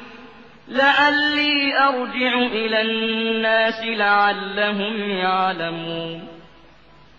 لعلي 0.68 1.78
أرجع 1.78 2.38
إلى 2.38 2.82
الناس 2.82 3.86
لعلهم 3.86 5.10
يعلمون. 5.10 6.33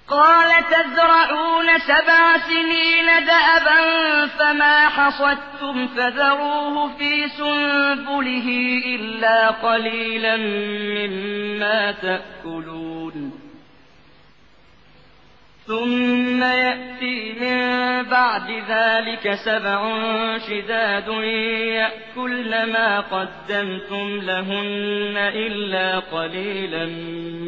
قال 0.08 0.64
تزرعون 0.64 1.78
سبع 1.78 2.38
سنين 2.38 3.06
دأبا 3.26 4.26
فما 4.26 4.88
حصدتم 4.88 5.86
فذروه 5.86 6.96
في 6.98 7.28
سنبله 7.28 8.48
إلا 8.86 9.50
قليلا 9.50 10.36
مما 10.36 11.92
تأكلون. 11.92 13.43
ثم 15.67 16.43
يأتي 16.43 17.33
من 17.41 17.59
بعد 18.09 18.47
ذلك 18.69 19.33
سبع 19.45 19.79
شداد 20.37 21.07
يأكلن 21.79 22.71
ما 22.71 22.99
قدمتم 22.99 24.19
لهن 24.19 25.15
إلا 25.17 25.99
قليلا 25.99 26.85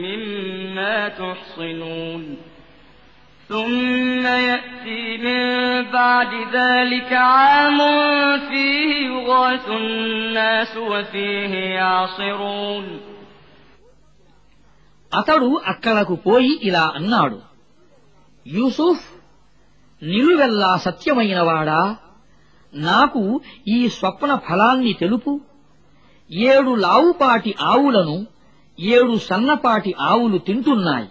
مما 0.06 1.08
تحصنون 1.10 2.38
ثم 3.50 4.26
يأتي 4.26 5.18
من 5.18 5.42
بعد 5.92 6.34
ذلك 6.54 7.14
عام 7.14 7.80
فيه 8.50 9.06
يغاث 9.06 9.70
الناس 9.70 10.78
وفيه 10.78 11.54
يعصرون 11.80 12.86
అతడు 15.12 15.48
అక్కడకు 15.72 16.16
పోయి 16.26 16.52
ఇలా 16.68 16.84
అన్నాడు 16.98 17.38
యూసుఫ్ 18.47 19.05
నిలువెల్లా 20.03 20.77
సత్యమైనవాడా? 20.77 21.97
నాకు 22.75 23.41
ఈ 23.69 23.89
స్వప్న 23.89 24.35
ఫలాన్ని 24.35 24.93
తెలుపు. 24.93 25.41
ఏడు 26.33 26.75
లావుపాటి 26.75 27.55
ఆవులను 27.61 28.27
ఏడు 28.81 29.19
సన్నపాటి 29.19 29.95
ఆవులు 30.01 30.39
తింటున్నాయి. 30.39 31.09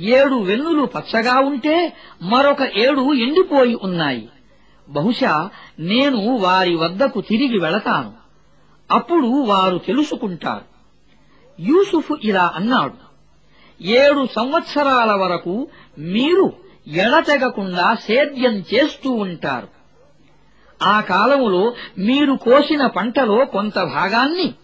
ఏడు 0.00 0.34
వెన్నులు 0.34 0.84
పచ్చగా 0.84 1.38
ఉంటే 1.38 1.96
మరొక 2.22 2.62
ఏడు 2.62 3.14
ఎండిపోయి 3.14 3.78
ఉన్నాయి. 3.82 4.28
బహుశా 4.88 5.50
నేను 5.78 6.36
వారి 6.36 6.74
వద్దకు 6.74 7.20
తిరిగి 7.20 7.58
వెళతాను. 7.58 8.12
అప్పుడు 8.90 9.26
వారు 9.26 9.78
తెలుసుకుంటారు. 9.78 10.72
యూసుఫ్ 11.60 12.12
ఇలా 12.24 12.52
అన్నాడు 12.54 13.12
ఏడు 13.80 14.26
సంవత్సరాల 14.36 15.12
వరకు 15.12 15.68
మీరు 15.98 16.52
ఎడతెగకుండా 16.86 17.94
సేద్యం 17.94 18.52
చేస్తూ 18.52 19.10
ఉంటారు. 19.10 19.68
ఆ 20.82 21.00
కాలములో 21.00 21.74
మీరు 21.98 22.34
కోసిన 22.34 22.86
పంటలో 22.86 23.44
కొంత 23.44 23.78
భాగాన్ని 23.78 24.54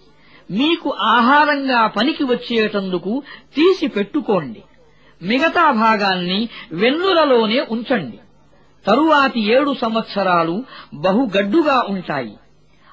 మీకు 0.50 0.90
ఆహారంగా 0.90 1.86
పనికి 1.86 2.24
వచ్చేటందుకు 2.24 3.22
తీసి 3.56 3.86
పెట్టుకోండి. 3.86 4.62
మిగతా 5.22 5.70
భాగాన్ని 5.70 6.48
వెన్నులలోనే 6.72 7.66
ఉంచండి. 7.70 8.18
తరువాతి 8.86 9.40
ఏడు 9.40 9.74
సంవత్సరాలు 9.80 10.64
బహుగడ్డుగా 10.94 11.84
ఉంటాయి. 11.88 12.38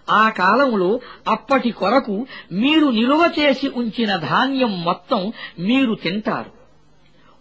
ఆ 0.09 0.29
కాలంలో 0.29 0.99
అప్పటి 1.27 1.71
కొరకు 1.71 2.25
మీరు 2.51 2.87
నిలువ 2.87 3.29
చేసి 3.39 3.71
ఉంచిన 3.75 4.15
ధాన్యం 4.15 4.81
మొత్తం 4.81 5.33
మీరు 5.59 5.95
తింటారు. 5.95 6.54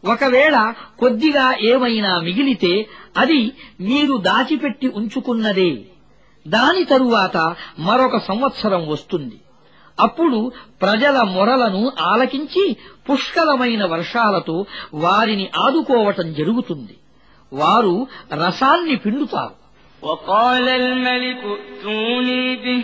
ఒకవేళ 0.04 0.58
కొద్దిగా 1.00 1.46
ఏమైనా 1.72 2.12
మిగిలితే 2.20 2.74
అది 3.18 3.40
మీరు 3.82 4.16
దాచిపెట్టి 4.28 4.88
ఉంచుకున్నదే 5.00 5.72
దాని 6.46 6.84
తరువాత 6.86 7.38
మరొక 7.80 8.18
సంవత్సరం 8.28 8.84
వస్తుంది 8.88 9.38
అప్పుడు 9.98 10.40
ప్రజల 10.82 11.18
మొరలను 11.34 11.82
ఆలకించి 12.08 12.64
పుష్కలమైన 13.08 13.84
వర్షాలతో 13.86 14.56
వారిని 14.98 15.48
ఆదుకోవటం 15.60 16.28
జరుగుతుంది 16.40 16.98
వారు 17.52 17.96
రసాన్ని 18.40 18.98
పిండుతారు 19.04 19.56
وقال 20.02 20.68
الملك 20.82 21.42
ائتوني 21.54 22.44
به 22.58 22.84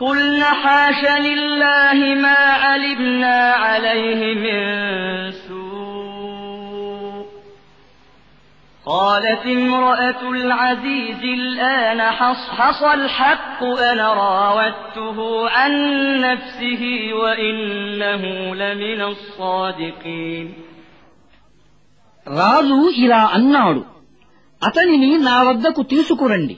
قلن 0.00 0.42
حاش 0.62 1.02
لله 1.20 1.98
ما 2.24 2.38
علمنا 2.64 3.38
عليه 3.64 4.20
من 4.34 4.60
سوء 5.46 7.24
قالت 8.86 9.46
امرأة 9.46 10.22
العزيز 10.30 11.22
الآن 11.24 12.00
حصحص 12.18 12.82
الحق 12.82 13.60
أنا 13.64 14.12
راودته 14.14 15.18
عن 15.50 15.72
نفسه 16.20 16.82
وإنه 17.14 18.22
لمن 18.54 19.00
الصادقين 19.02 20.46
రాజు 22.26 22.76
ఇలా 23.04 23.22
అన్నాడు 23.36 23.82
అతనిని 24.62 25.08
నా 25.28 25.36
వద్దకు 25.46 25.82
తీసుకురండి 25.92 26.54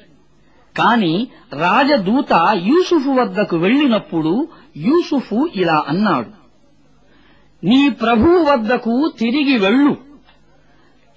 కాని 0.77 1.27
రాజదూత 1.53 2.33
యూసుఫు 2.53 3.09
వద్దకు 3.09 3.57
వెళ్ళినప్పుడు 3.57 4.47
యూసుఫు 4.77 5.49
ఇలా 5.55 5.83
అన్నాడు 5.87 6.39
నీ 7.65 7.89
ప్రభువు 7.89 8.43
వద్దకు 8.43 9.11
తిరిగి 9.19 9.57
వెళ్ళు. 9.57 9.97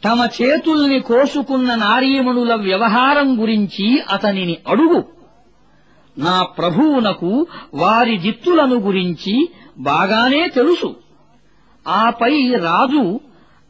తమ 0.05 0.29
చేతుల్ని 0.43 1.01
కోసుకున్న 1.01 1.75
నారీమణుల 1.75 2.55
వ్యవహారం 2.55 3.43
గురించి 3.43 4.01
అతనిని 4.01 4.57
అడుగు. 4.69 5.05
నా 6.19 6.43
ప్రభువునకు 6.43 7.47
వారి 7.75 8.19
జిత్తులను 8.19 8.75
గురించి 8.75 9.49
బాగానే 9.79 10.49
తెలుసు. 10.49 10.97
ఆపై 11.89 12.55
రాజు 12.55 13.21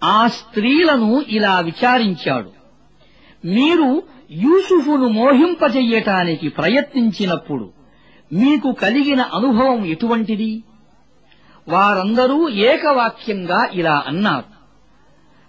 ఆ 0.04 0.28
స్త్రీలను 0.28 1.24
ఇలా 1.28 1.60
విచారించాడు 1.60 2.50
మీరు 3.44 4.02
యూసుఫును 4.32 5.08
మోహింపజెయ్యటానికి 5.08 6.48
ప్రయత్నించినప్పుడు 6.48 7.72
మీకు 8.32 8.72
కలిగిన 8.72 9.20
అనుభవం 9.20 9.84
ఎటువంటిది? 9.84 10.62
వారందరూ 11.68 12.48
ఏకవాక్యంగా 12.48 13.68
ఇలా 13.72 14.04
అన్నారు. 14.06 14.52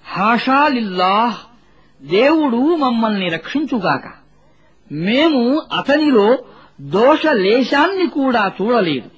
హాషాలిల్లాహ్ 0.06 1.38
దేవుడు 2.06 2.76
మమ్మల్ని 2.76 3.30
రక్షించుగాక. 3.30 4.04
మేము 4.92 5.60
అతనిలో 5.60 6.38
దోషలేశాన్ని 6.82 8.08
కూడా 8.08 8.52
చూడలేదు. 8.62 9.10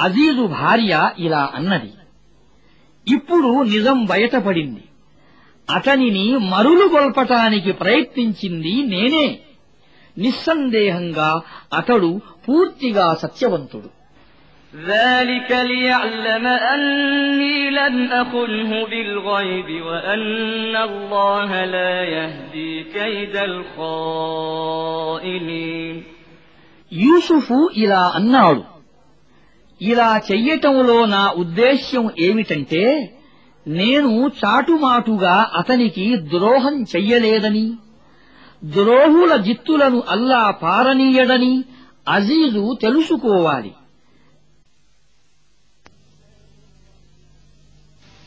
అజీజు 0.00 0.46
భార్య 0.46 1.10
ఇలా 1.18 1.50
అన్నది. 1.54 1.92
ఇప్పుడు 3.08 3.62
నిజం 3.62 4.04
బయటపడింది. 4.04 4.84
అతనిని 5.69 6.23
మరులు 6.51 6.85
గొల్పటానికి 6.93 7.71
ప్రయత్నించింది 7.81 8.73
నేనే 8.91 9.27
నిస్సందేహంగా 10.17 11.29
అతడు 11.73 12.11
పూర్తిగా 12.45 13.07
సత్యవంతుడు 13.23 13.89
ذلك 14.73 15.49
ليعلم 15.63 16.45
أني 16.75 17.57
لم 17.71 17.95
أخنه 18.13 18.71
بالغيب 18.85 19.69
وأن 19.83 20.23
الله 20.81 21.49
لا 21.67 21.93
يهدي 22.13 22.73
كيد 22.93 23.35
الخائنين 24.65 25.95
యూసుఫు 26.91 27.57
ఇలా 27.83 28.03
అన్నాడు 28.17 28.63
ఇలా 29.81 30.09
చెయ్యటంలో 30.29 30.97
నా 31.07 31.23
ఉద్దేశ్యం 31.41 32.05
ఏమిటంటే 32.19 32.83
నేను 33.65 34.11
చాటుమాటుగా 34.39 35.35
అతనికి 35.55 36.05
ద్రోహం 36.33 36.75
చెయ్యలేదని 36.93 37.65
ద్రోహుల 38.75 39.35
జిత్తులను 39.47 40.03
అల్లా 40.09 40.43
పారనీయడని 40.63 41.53
అజీజు 42.07 42.63
తెలుసుకోవాలి 42.81 43.73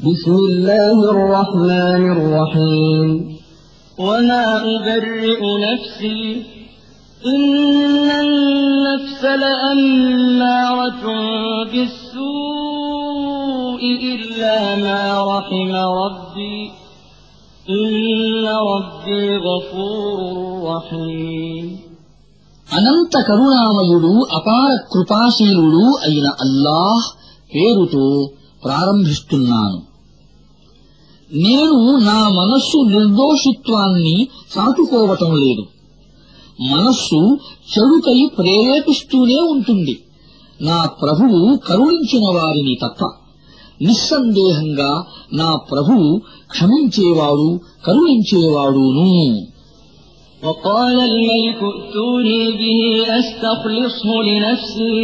بسم 0.00 0.34
الله 0.42 0.98
الرحمن 1.10 2.04
الرحيم 2.12 3.08
وما 3.98 4.46
أبرئ 4.74 5.40
نفسي 5.60 6.24
إن 7.26 8.10
النفس 8.18 9.22
لأمارة 9.42 11.04
بالسوء 11.64 12.61
إلا 13.98 14.56
ما 14.76 15.00
رحم 15.28 15.70
ربي 16.00 16.58
إن 17.72 17.90
ربي 18.70 19.22
غفور 19.38 20.18
رحيم 20.68 21.66
అనంత 22.66 23.14
కరుణామయుడు 23.28 24.10
అపార 24.36 24.70
కృపాశీలుడు 24.92 25.84
అయిన 26.06 26.26
అల్లాహ్ 26.44 27.06
పేరుతో 27.52 28.06
ప్రారంభిస్తున్నాను 28.62 29.78
నేను 31.30 31.78
నా 32.08 32.18
మనస్సు 32.36 32.78
నిర్దోషిత్వాన్ని 32.90 34.16
చాటుకోవటం 34.52 35.32
లేదు 35.42 35.64
మనస్సు 36.68 37.20
చెడుకై 37.72 38.20
ప్రేరేపిస్తూనే 38.38 39.40
ఉంటుంది 39.52 39.94
నా 40.60 40.78
ప్రభువు 41.02 41.40
కరుణించిన 41.68 42.26
వారిని 42.36 42.74
తప్ప 42.84 43.00
నిస్సందేహంగా 43.82 44.90
నా 45.40 45.50
ప్రభువు 45.70 46.08
క్షమించేవాడు 46.54 47.48
కరుణించేవాడును 47.86 49.12
وقال 50.42 50.96
الملك 51.10 51.60
ائتوني 51.70 52.42
به 52.52 52.80
أستخلصه 53.18 54.08
لنفسي 54.28 54.96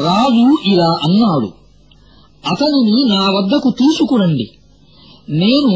రాజు 0.00 0.44
ఇలా 0.70 0.90
అన్నాడు 1.06 1.48
అతనిని 2.44 2.98
నా 3.12 3.22
వద్దకు 3.34 3.70
తీసుకురండి 3.72 4.46
నేను 5.38 5.74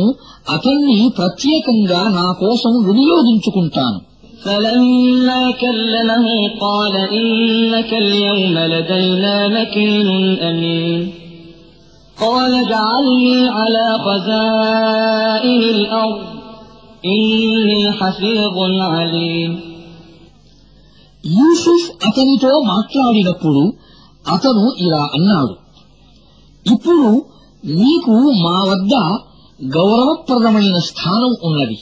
అతన్ని 0.49 0.99
ప్రత్యేకంగా 1.18 2.01
నా 2.18 2.27
కోసం 2.43 2.73
వినియోగించుకుంటాను 2.87 4.01
فلما 4.47 5.51
كلمه 5.53 6.27
قال 6.61 6.95
إنك 6.97 7.95
اليوم 7.95 8.59
لدينا 8.59 9.49
مكين 9.49 10.09
أمين 10.41 11.12
قال 12.18 12.55
اجعلني 12.55 13.49
على 13.49 13.87
خزائن 13.99 15.62
الأرض 15.70 16.20
إني 17.07 17.93
حفيظ 17.93 18.57
عليم 18.95 19.53
యూసుఫ్ 21.25 21.85
అతనితో 22.07 22.53
మాట్లాడినప్పుడు 22.64 23.61
అతను 24.27 24.62
ఇలా 24.85 25.03
అన్నాడు 25.16 25.55
ఇప్పుడు 26.66 27.05
మీకు 27.64 28.14
మా 28.45 28.57
వద్ద 28.70 28.95
గౌరవప్రదమైన 29.77 30.79
స్థానం 30.89 31.33
ఉన్నది 31.49 31.79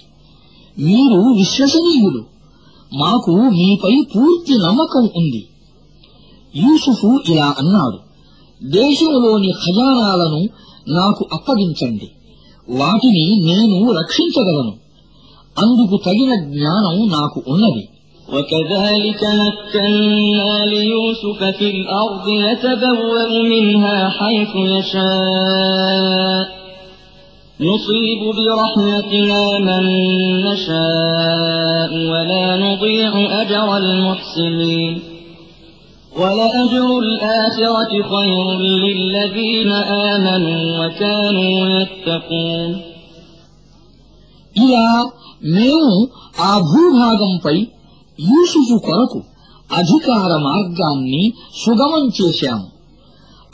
మీరు 0.78 1.20
విశ్వసనీయులు 1.38 2.20
మాకు 2.92 3.32
మీపై 3.56 3.94
పూర్తి 4.12 4.54
నమ్మకం 4.62 5.04
ఉంది 5.14 5.42
యూసుఫు 6.54 7.10
ఇలా 7.28 7.48
అన్నాడు 7.60 7.98
దేశంలోని 8.60 9.50
ఖజానాలను 9.60 10.40
నాకు 10.90 11.22
అప్పగించండి 11.32 12.08
వాటిని 12.72 13.24
నేను 13.48 13.78
రక్షించగలను 14.00 14.74
అందుకు 15.56 15.96
తగిన 16.08 16.32
జ్ఞానం 16.50 16.96
నాకు 17.16 17.40
ఉన్నది 17.46 17.84
وكذلك 18.28 19.22
مكنا 19.34 20.64
ليوسف 20.66 21.40
في 21.50 21.70
الأرض 21.70 22.28
يتبوأ 22.40 23.28
منها 23.44 23.98
حيث 24.10 24.52
يشاء 24.74 26.44
نصيب 27.60 28.20
برحمتنا 28.36 29.58
من 29.58 29.84
نشاء 30.42 31.90
ولا 32.12 32.56
نضيع 32.56 33.12
أجر 33.42 33.76
المحسنين 33.76 34.94
ولأجر 36.12 36.98
الآخرة 36.98 37.92
خير 38.04 38.46
للذين 38.58 39.70
آمنوا 40.12 40.62
وكانوا 40.78 41.54
يتقون 41.80 42.70
ఇలా 44.56 44.88
మేము 45.56 45.92
ఆ 46.48 46.52
భూభాగంపై 46.70 47.56
యూసుఫు 48.18 48.76
కొరకు 48.86 49.20
అధికార 49.70 50.30
మార్గాన్ని 50.46 51.22
సుగమం 51.62 52.04
చేశాము 52.18 52.66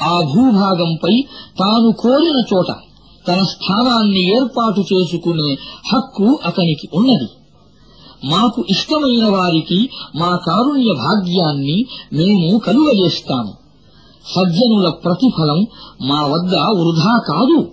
ఆ 0.05 0.15
భూభాగంపై 0.33 1.15
తాను 1.61 1.91
కోరిన 2.03 2.39
చోట 2.51 2.71
తన 3.28 3.44
స్థానాన్ని 3.44 4.36
ఏర్పాటు 4.36 4.80
చేసుకునే 4.80 5.58
హక్కు 5.94 6.40
అతనికి 6.46 6.90
ఉన్నది. 6.94 7.28
మాకు 8.26 8.66
ఇష్టమైన 8.70 9.30
వారికి 9.30 9.90
మా 10.16 10.40
కారుణ్య 10.48 10.94
భాగ్యాన్ని 10.94 11.86
మేము 12.14 12.58
కలుగజేస్తాము. 12.58 13.54
సజ్జనుల 14.36 14.90
ప్రతిఫలం 14.90 15.66
మా 16.02 16.22
వద్ద 16.26 16.56
వృధా 16.56 17.22
కాదు. 17.28 17.72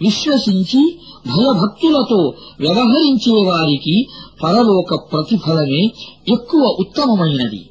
విశ్వసించి 0.00 0.98
భయభక్తులతో 1.26 2.34
వ్యవహరించే 2.60 3.46
వారికి 3.46 4.06
పరలోక 4.42 5.12
ప్రతిఫలమే 5.12 5.90
ఎక్కువ 6.28 6.76
ఉత్తమమైనది. 6.80 7.70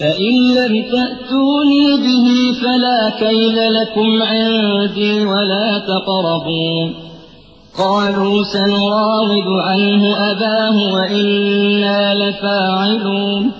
فإن 0.00 0.54
لم 0.54 0.84
تأتوني 0.92 1.96
به 1.96 2.52
فلا 2.62 3.10
كيل 3.18 3.74
لكم 3.74 4.22
عندي 4.22 5.24
ولا 5.24 5.78
تقربون. 5.78 6.94
قالوا 7.78 8.42
سنراود 8.44 9.48
عنه 9.60 10.30
أباه 10.30 10.92
وإنا 10.94 12.14
لفاعلون. 12.14 13.52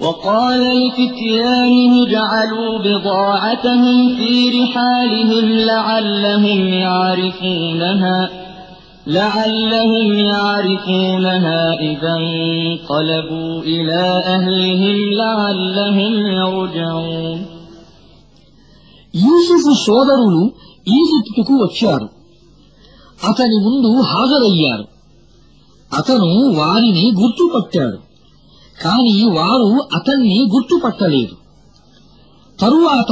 وقال 0.00 0.60
لفتيانه 0.60 2.06
جعلوا 2.06 2.78
بضاعتهم 2.78 4.16
في 4.16 4.62
رحالهم 4.62 5.52
لعلهم 5.52 6.68
يعرفونها. 6.68 8.49
لعلهم 9.07 10.07
يعرفونها 10.25 11.61
إذا 11.81 12.13
انقلبوا 12.15 13.61
إلى 13.63 14.03
أهلهم 14.27 14.97
لعلهم 15.13 16.13
يرجعون 16.33 17.39
యూసుఫు 19.13 19.73
సోదరులు 19.85 20.41
ఈజిప్టుకు 20.95 21.53
వచ్చారు 21.61 22.07
అతని 23.19 23.57
ముందు 23.67 23.89
హాజరయ్యారు 24.11 24.85
అతను 25.91 26.29
వారిని 26.57 27.05
గుర్తుపట్టాడు 27.21 27.99
కాని 28.77 29.15
వారు 29.37 29.69
అతన్ని 29.97 30.39
గుర్తుపట్టలేదు 30.53 31.35
తరువాత 32.59 33.11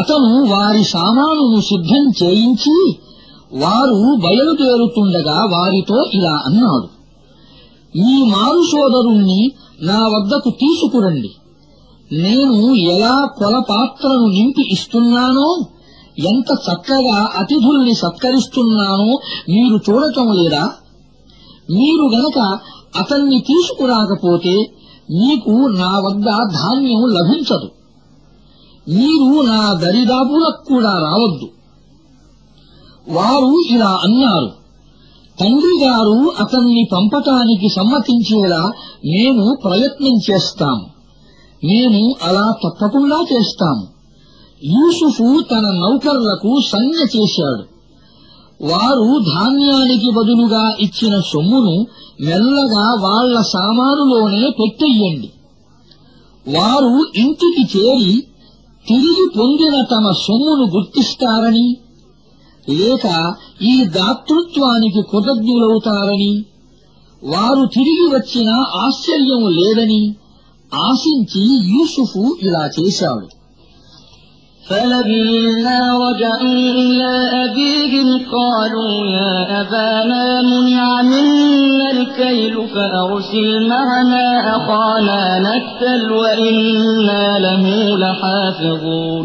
అతను 0.00 0.30
వారి 0.52 0.82
సామానును 0.94 1.60
సిద్ధం 1.70 2.04
చేయించి 2.20 2.76
వారు 3.53 4.17
బయలుదేరుతుండగా 4.23 5.45
వారితో 5.45 6.05
ఇలా 6.13 6.43
అన్నాడు. 6.45 6.87
ఈ 7.97 8.23
మారు 8.23 8.61
సోదరుణ్ణి 8.61 9.51
నా 9.81 10.07
వద్దకు 10.07 10.49
తీసుకురండి. 10.49 11.29
నేను 12.13 12.73
ఎలా 12.73 13.27
కొలపాత్రను 13.37 14.27
నింపి 14.27 14.73
ఇస్తున్నానో 14.73 15.59
ఎంత 16.19 16.53
చక్కగా 16.53 17.29
అతిథుల్ని 17.37 17.95
సత్కరిస్తున్నానో 17.95 19.19
మీరు 19.49 19.91
చూడటం 19.91 20.33
లేదా? 20.33 20.69
మీరు 21.71 22.05
గనక 22.15 22.59
అతన్ని 22.99 23.39
తీసుకురాకపోతే 23.39 24.71
మీకు 25.11 25.49
నా 25.49 25.99
వద్ద 25.99 26.25
ధాన్యం 26.25 27.01
లభించదు. 27.01 27.69
మీరు 28.89 29.41
నా 29.41 29.73
దరిదాపులకు 29.73 30.65
కూడా 30.65 30.91
రావద్దు. 30.91 31.60
వారు 33.11 33.73
ఇలా 33.73 33.99
అన్నారు. 34.03 34.51
తండ్రి 35.39 35.85
గారు 35.85 36.33
అతన్ని 36.39 36.87
పంపటానికి 36.93 37.69
సమ్మతించేలా 37.69 38.71
మేము 39.05 39.57
ప్రయత్నం 39.63 40.17
చేస్తాం. 40.31 40.85
మేము 41.63 42.15
అలా 42.23 42.53
తప్పకుండా 42.63 43.25
చేస్తాము 43.33 43.87
యూసుఫు 44.63 45.41
తన 45.41 45.61
నౌకర్లకు 45.61 46.59
సంజ్ఞ 46.67 47.19
చేశాడు. 47.19 47.71
వారు 48.63 49.19
ధాన్యానికి 49.19 50.09
బదులుగా 50.11 50.75
ఇచ్చిన 50.79 51.19
సొమ్మును 51.19 51.87
మెల్లగా 52.21 52.93
వాళ్ళ 52.93 53.41
సామానులోనే 53.41 54.49
పెట్టెయ్యండి. 54.49 55.31
వారు 56.57 57.05
ఇంటికి 57.15 57.77
చేరి 57.77 58.23
తిరిగి 58.87 59.29
పొందిన 59.39 59.81
తమ 59.81 60.11
సొమ్మును 60.11 60.65
గుర్తిస్తారని 60.75 61.77
లేక 62.66 63.06
ఈ 63.62 63.74
దాతృత్వానికి 63.96 65.02
కృతజ్ఞులవుతారని 65.10 66.34
వారు 67.22 67.64
తిరిగి 67.76 68.06
వచ్చిన 68.14 68.50
ఆశ్చర్యం 68.84 69.42
లేదని 69.58 70.02
ఆశించి 70.72 71.44
యూసుఫు 71.72 72.24
ఇలా 72.46 72.64
చేశాడు 72.78 73.26
فلما 74.64 75.80
رجعوا 75.98 76.70
إلى 76.74 77.12
أبيهم 77.44 78.08
قالوا 78.26 78.94
يا 79.08 79.34
أبانا 79.60 80.42
منع 80.42 81.02
منا 81.04 81.90
الكيل 81.90 82.68
فأرسل 82.68 83.68
معنا 83.68 84.26
أخانا 84.56 85.38
نكتل 85.38 86.12
وإنا 86.12 87.38
له 87.38 87.64
لحافظون 87.96 89.24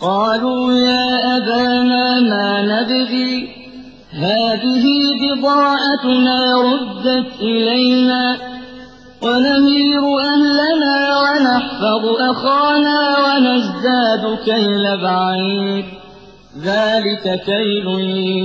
قالوا 0.00 0.72
يا 0.72 1.36
أبانا 1.36 2.20
ما 2.20 2.62
نبغي؟ 2.62 3.48
هذه 4.12 4.84
بضاعتنا 5.20 6.54
ردت 6.62 7.40
إلينا. 7.40 8.36
ونمير 9.22 10.02
أهلنا 10.20 11.20
ونحفظ 11.20 12.04
أخانا 12.20 13.16
ونزداد 13.18 14.38
كيل 14.44 14.96
بعير. 14.96 15.84
ذلك 16.62 17.40
كيل 17.46 17.86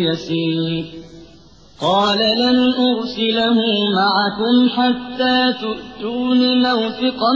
يسير. 0.10 0.86
قال 1.82 2.18
لن 2.18 2.74
أرسله 2.74 3.56
معكم 3.96 4.70
حتى 4.70 5.54
تؤتون 5.62 6.62
موثقا 6.62 7.34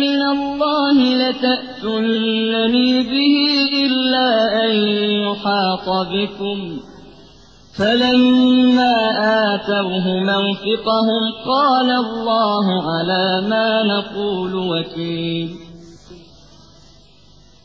من 0.00 0.22
الله 0.22 0.92
لتأتونني 0.92 3.02
به 3.02 3.36
إلا 3.86 4.64
أن 4.64 4.70
يحاط 5.26 5.88
بكم. 5.88 6.78
فلما 7.78 8.94
آتوه 9.54 10.08
موثقهم 10.08 11.32
قال 11.46 11.90
الله 11.90 12.92
على 12.92 13.48
ما 13.48 13.82
نقول 13.82 14.54
وكيل. 14.54 15.63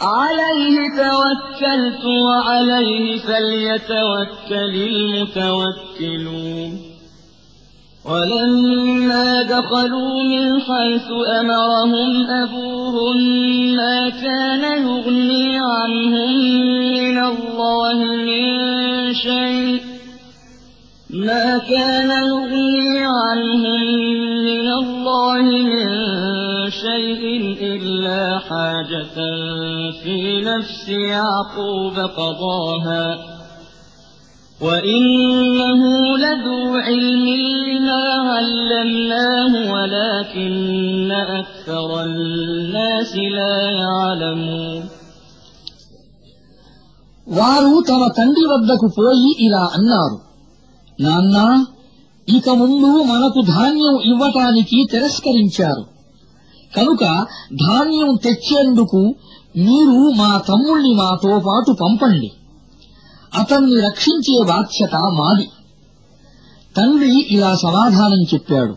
عليه 0.00 0.76
توكلت 0.96 2.04
وعليه 2.04 3.18
فليتوكل 3.18 4.74
المتوكلون. 4.90 6.70
ولما 8.04 9.42
دخلوا 9.42 10.22
من 10.22 10.60
حيث 10.60 11.08
أمرهم 11.40 12.26
أبوهم 12.30 13.16
ما 13.76 14.08
كان 14.08 14.86
يغني 14.86 15.58
عنهم 15.58 16.32
من 16.92 17.18
الله 17.18 17.98
من 18.04 19.14
شيء 19.14 19.80
ما 21.09 21.57
كان 21.57 22.09
يغني 22.09 22.99
عنهم 23.21 23.81
من 24.49 24.67
الله 24.81 25.41
من 25.69 25.87
شيء 26.85 27.23
إلا 27.61 28.39
حاجة 28.39 29.15
في 30.03 30.41
نفس 30.41 30.89
يعقوب 30.89 31.95
قضاها 32.19 33.07
وإنه 34.61 35.81
لذو 36.17 36.75
علم 36.77 37.25
لما 37.85 38.03
علمناه 38.31 39.73
ولكن 39.73 41.11
أكثر 41.11 42.03
الناس 42.03 43.15
لا 43.37 43.55
يعلمون 43.81 44.83
వారు 47.27 47.71
తమ 47.89 48.01
తండ్రి 48.17 48.43
వద్దకు 48.51 48.87
పోయి 48.97 49.29
ఇలా 49.45 49.61
అన్నారు 49.77 50.17
నాన్నా 51.00 51.66
ఇక 52.28 52.48
ముందు 52.48 53.02
మనకు 53.02 53.46
ధాన్యం 53.46 54.12
ఇవ్వటానికి 54.12 54.86
తిరస్కరించారు. 54.90 55.84
కనుక 56.76 57.26
ధాన్యం 57.68 58.16
తెచ్చేందుకు 58.24 58.98
మీరు 59.56 60.12
మా 60.16 60.38
తమ్ముణ్ణి 60.48 60.94
మాతో 60.94 61.38
పాటు 61.38 61.76
పంపండి. 61.82 62.30
అతన్ని 63.34 63.80
రక్షించే 63.80 64.44
బాధ్యత 64.46 64.94
మాది. 64.94 65.48
తండ్రి 66.76 67.26
ఇలా 67.30 67.56
సమాధానం 67.56 68.22
చెప్పాడు. 68.22 68.76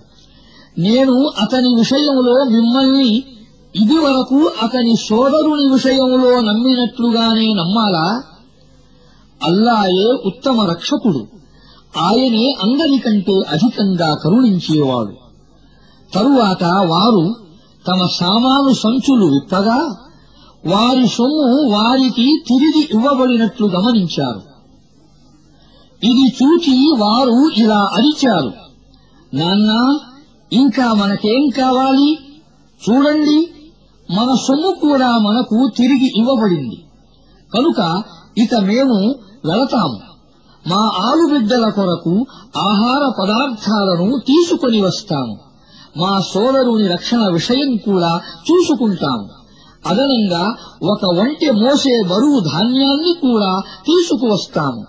నేను 0.80 1.32
అతని 1.42 1.76
విషయంలో 1.76 2.44
మిమ్మల్ని 2.44 3.24
ఇదివరకు 3.76 4.52
అతని 4.64 4.96
సోదరుని 4.96 5.74
విషయంలో 5.74 6.42
నమ్మినట్లుగానే 6.42 7.54
నమ్మాలా? 7.54 8.24
అల్లాయే 9.44 10.14
ఉత్తమ 10.26 10.62
రక్షకుడు. 10.62 11.43
ఆయనే 12.00 12.56
అందరికంటే 12.64 13.34
అధికంగా 13.50 14.16
కరుణించేవాడు. 14.24 15.14
తరువాత 16.14 16.64
వారు 16.64 17.36
తమ 17.88 18.08
సామాను 18.20 18.74
సంచులు 18.74 19.26
విప్పగా 19.26 19.96
వారి 20.66 21.08
సొమ్ము 21.08 21.76
వారికి 21.76 22.44
తిరిగి 22.48 22.88
ఇవ్వబడినట్లు 22.94 23.68
గమనించారు. 23.68 24.42
ఇది 26.04 26.36
చూచి 26.44 26.96
వారు 27.00 27.50
ఇలా 27.58 27.90
అరిచారు. 27.94 28.54
నాన్నా 29.34 30.00
ఇంకా 30.54 30.94
మనకేం 30.94 31.50
కావాలి? 31.50 32.18
చూడండి 32.90 33.48
మన 34.12 34.36
సొమ్ము 34.48 34.72
కూడా 34.82 35.18
మనకు 35.18 35.70
తిరిగి 35.78 36.12
ఇవ్వబడింది. 36.18 36.84
కనుక 37.54 38.04
ఇక 38.38 38.56
మేము 38.56 39.16
వెళతాము. 39.46 40.13
మా 40.68 40.92
ఆలుబిడ్డల 41.06 41.70
కొరకు 41.70 42.26
ఆహార 42.58 43.12
పదార్థాలను 43.20 44.18
తీసుకొని 44.20 44.82
వస్తాము. 44.82 45.40
మా 45.98 46.20
సోదరుని 46.20 46.88
రక్షణ 46.88 47.28
విషయం 47.34 47.78
కూడా 47.78 48.22
చూసుకుంటాము. 48.52 49.30
అదనంగా 49.88 50.56
ఒక 50.84 51.20
వంటి 51.20 51.52
మోసే 51.52 52.04
బరువు 52.04 52.40
ధాన్యాన్ని 52.40 53.14
కూడా 53.14 53.60
తీసుకువస్తాము. 53.60 54.86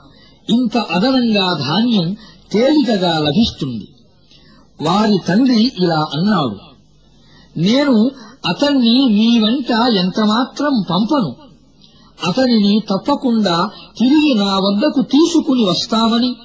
ఇంత 0.51 0.77
అదనంగా 0.79 1.59
ధాన్యం 1.68 2.16
తేలికగా 2.53 3.18
లభిస్తుంది. 3.18 3.89
వారి 4.83 5.18
తండ్రి 5.29 5.72
ఇలా 5.79 6.07
అన్నాడు. 6.14 6.57
నేను 7.59 8.11
అతన్ని 8.47 9.09
మీ 9.11 9.39
వెంట 9.39 9.70
ఎంతమాత్రం 9.97 10.85
పంపను. 10.91 11.54
అతనిని 12.27 12.81
తప్పకుండా 12.81 13.71
తిరిగి 13.99 14.35
నా 14.35 14.59
వద్దకు 14.59 15.03
తీసుకుని 15.03 15.65
వస్తామని 15.65 16.37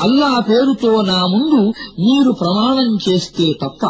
అల్లా 0.00 0.40
పేరుతో 0.40 1.02
నా 1.02 1.26
ముందు 1.26 1.72
మీరు 2.00 2.32
ప్రమాణం 2.32 2.98
చేస్తే 3.08 3.52
తప్ప. 3.62 3.86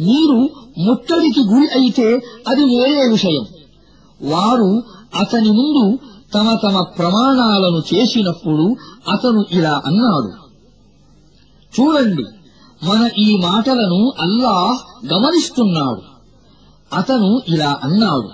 మీరు 0.00 0.48
ముట్టడికి 0.78 1.40
గురి 1.40 1.66
అయితే 1.66 2.20
అది 2.48 2.64
వేరే 2.64 3.08
విషయం. 3.08 3.46
వారు 4.22 4.82
అతని 5.20 5.50
ముందు 5.50 5.98
తమ 6.34 6.58
తమ 6.64 6.80
ప్రమాణాలను 6.80 7.94
చేసినప్పుడు 7.94 8.76
అతను 9.10 9.44
ఇలా 9.52 9.82
అన్నాడు. 9.86 10.32
చూడండి 11.80 12.24
మన 12.84 13.10
ఈ 13.18 13.36
మాటలను 13.36 14.12
అల్లాహ్ 14.20 15.06
గమనిస్తున్నాడు. 15.12 16.02
అతను 16.94 17.42
ఇలా 17.48 17.80
అన్నాడు. 17.84 18.28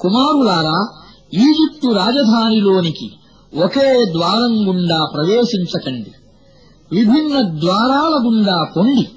కుమారులారా 0.00 0.88
ఈజిప్టు 1.34 1.86
రాజధానిలోనికి 1.86 3.10
ఒకే 3.64 4.04
ద్వారం 4.12 4.68
గుండా 4.68 5.06
ప్రవేశించకండి. 5.14 6.12
విభిన్న 6.92 7.60
ద్వారాల 7.60 8.26
గుండా 8.26 8.64
పొండి. 8.76 9.08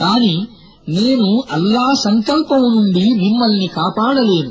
కాని 0.00 0.46
నేను 0.88 1.42
అల్లా 1.52 1.94
సంకల్పం 1.94 2.58
నుండి 2.58 3.14
మిమ్మల్ని 3.14 3.66
కాపాడలేను. 3.66 4.50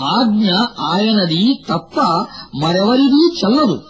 ఆజ్ఞ 0.00 0.50
ఆయనది 0.80 1.54
తప్ప 1.68 2.00
మరెవరిదీ 2.62 3.28
చల్లదు. 3.28 3.82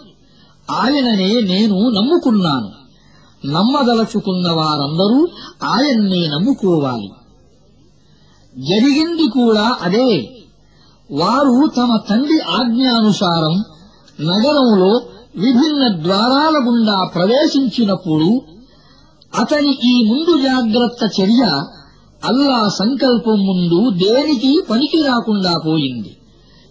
ఆయననే 0.71 1.41
నేను 1.41 1.89
నమ్ముకున్నాను. 1.89 2.71
నమ్మదలచుకున్న 3.47 4.51
వారందరూ 4.51 5.27
ఆయన్నే 5.63 6.27
నమ్ముకోవాలి. 6.27 7.11
జరిగింది 8.57 9.27
కూడా 9.27 9.77
అదే. 9.81 10.40
వారు 11.11 11.71
తమ 11.77 11.99
తండ్రి 12.09 12.39
ఆజ్ఞానుసారం 12.39 13.63
నగరంలో 14.21 15.01
విభిన్న 15.37 16.03
ద్వారాల 16.03 16.55
గుండా 16.67 17.03
ప్రవేశించినప్పుడు 17.03 18.41
అతని 19.39 19.71
ఈ 19.83 20.05
ముందు 20.05 20.41
జాగ్రత్త 20.41 21.21
చర్య 21.21 21.63
అల్లా 22.25 22.69
సంకల్పం 22.69 23.39
ముందు 23.39 23.89
దేనికి 23.89 24.63
పనికి 24.69 24.97
రాకుండా 25.01 25.57
పోయింది. 25.65 26.17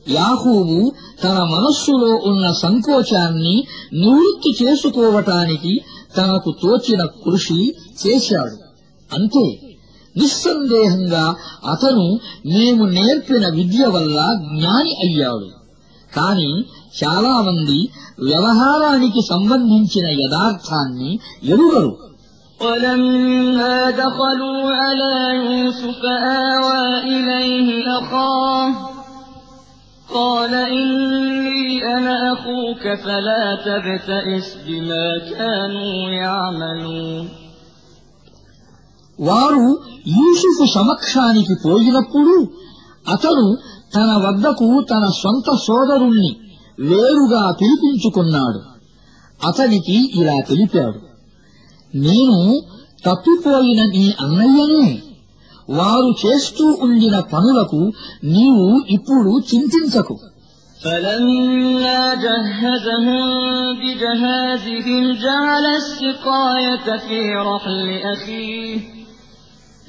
యాహూబు 0.08 0.92
తన 1.24 1.38
మనస్సులో 1.38 2.20
ఉన్న 2.24 2.52
సంకోచాన్ని 2.52 3.64
నివృత్తి 3.94 4.64
చేసుకోవటానికి 4.64 5.80
తనకు 6.16 6.54
తోచిన 6.62 7.04
కృషి 7.04 7.74
చేశాడు. 8.06 8.56
అంతే. 9.14 9.69
నిస్సందేహంగా 10.15 11.25
అతను 11.73 12.05
మేము 12.53 12.83
నేర్పిన 12.97 13.45
విద్య 13.57 13.85
వల్ల 13.95 14.17
జ్ఞాని 14.47 14.93
అయ్యాడు 15.05 15.49
కాని 16.11 16.51
చాలా 16.99 17.33
మంది 17.41 17.79
వ్యవహారానికి 18.29 19.21
సంబంధించిన 19.31 20.07
యథార్థాన్ని 20.23 21.11
ఎరుగరు 21.53 21.93
ولما 22.59 23.77
دخلوا 23.93 24.63
على 24.75 25.13
يوسف 25.39 26.01
آوى 26.51 26.83
إليه 27.07 27.67
أخاه 27.91 28.67
قال 30.09 30.53
إني 30.77 31.63
أنا 31.87 32.33
أخوك 32.33 32.83
فلا 32.95 33.45
تبتئس 33.57 34.57
بما 34.67 35.07
كانوا 35.31 35.93
يعملون 36.21 37.23
వారు 39.19 39.65
యూసుఫు 40.15 40.65
సమక్షానికి 40.73 41.55
పోయినప్పుడు 41.65 42.35
అతను 43.05 43.45
తన 43.95 44.11
వద్దకు 44.23 44.69
తన 44.91 45.05
సొంత 45.21 45.49
సోదరుణ్ణి 45.65 46.31
వేరుగా 46.81 47.43
పిలిపించుకున్నాడు 47.59 48.61
అతనికి 49.39 49.97
ఇలా 50.19 50.37
తెలిపాడు 50.49 50.99
నేను 51.93 52.39
తప్పిపోయిన 53.05 53.81
నీ 53.95 54.05
అన్నయ్యనే 54.21 54.87
వారు 55.69 56.09
చేస్తూ 56.23 56.65
ఉండిన 56.85 57.17
పనులకు 57.33 57.81
నీవు 58.31 58.67
ఇప్పుడు 58.97 59.33
చింతించకు 59.51 60.17
فلما 60.79 62.01
جهزهم 62.15 63.17
بجهازهم 63.75 65.03
جعل 65.17 65.65
السقاية 65.75 66.87
في 66.99 67.19
رحل 67.47 67.87
أخيه 68.05 68.79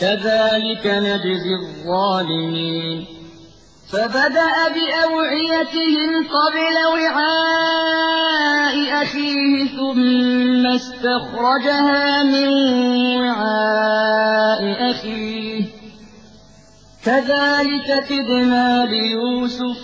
كذلك 0.00 0.86
نجزي 0.86 1.54
الظالمين. 1.62 3.06
فبدأ 3.92 4.54
بأوعيتهم 4.68 6.10
قبل 6.36 6.76
وعاء 6.92 8.76
أخيه 9.02 9.64
ثم 9.76 10.66
استخرجها 10.66 12.22
من 12.22 12.48
وعاء 13.18 14.90
أخيه. 14.90 15.64
كذلك 17.04 18.04
كدنا 18.08 18.84
ليوسف 18.84 19.78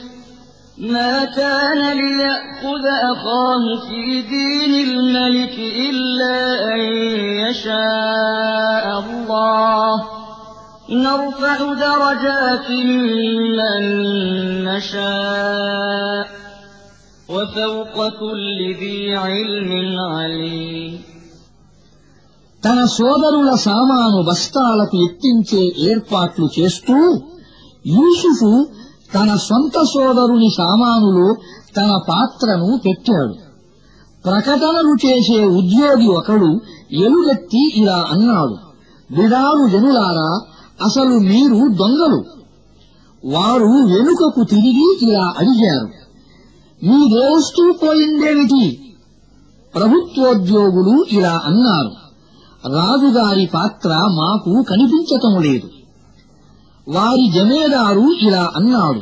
ما 0.78 1.24
كان 1.24 1.96
ليأخذ 1.96 2.86
أخاه 2.86 3.64
في 3.88 4.22
دين 4.22 4.88
الملك 4.88 5.58
إلا 5.58 6.64
أن 6.74 6.80
يشاء. 7.48 8.31
نرفع 10.91 11.57
درجات 11.79 12.67
من 13.57 13.81
نشاء 14.63 16.25
وفوق 17.29 17.95
كل 18.15 18.59
ذي 18.81 18.99
علم 19.17 19.71
عليم 20.11 20.93
తన 22.63 22.79
సోదరుల 22.93 23.49
సామాను 23.65 24.19
బస్తాలకు 24.29 24.95
ఎత్తించే 25.05 25.63
ఏర్పాట్లు 25.89 26.45
చేస్తూ 26.55 26.95
యూసుఫు 27.85 28.49
తన 29.13 29.29
సొంత 29.47 29.75
సోదరుని 29.91 30.49
సామానులో 30.57 31.27
తన 31.77 31.91
పాత్రను 32.09 32.69
పెట్టాడు 32.85 33.35
ప్రకటనలు 34.25 34.93
చేసే 35.05 35.39
ఉద్యోగి 35.59 36.07
ఒకడు 36.17 36.49
ఎలుగెత్తి 37.05 37.63
ఇలా 37.81 37.99
అన్నాడు 38.13 38.55
విడారు 39.09 39.63
జనులారా 39.73 40.29
అసలు 40.84 41.18
మీరు 41.18 41.68
దొంగలు. 41.68 42.24
వారు 43.24 43.64
వెనుకకు 43.64 44.44
తిరిగి 44.44 45.10
ఇలా 45.10 45.34
అడిగారు 45.38 46.02
మీదేస్తూ 46.86 47.72
పోయిందేమిటి? 47.72 48.94
ప్రభుత్వోద్యోగులు 49.74 51.04
ఇలా 51.10 51.42
అన్నారు 51.44 52.02
రాజుగారి 52.74 53.46
పాత్ర 53.54 53.88
మాకు 53.88 54.62
కనిపించటం 54.62 55.42
లేదు. 55.42 55.68
వారి 56.88 57.30
జమేదారు 57.34 58.12
ఇలా 58.20 58.52
అన్నాడు 58.56 59.00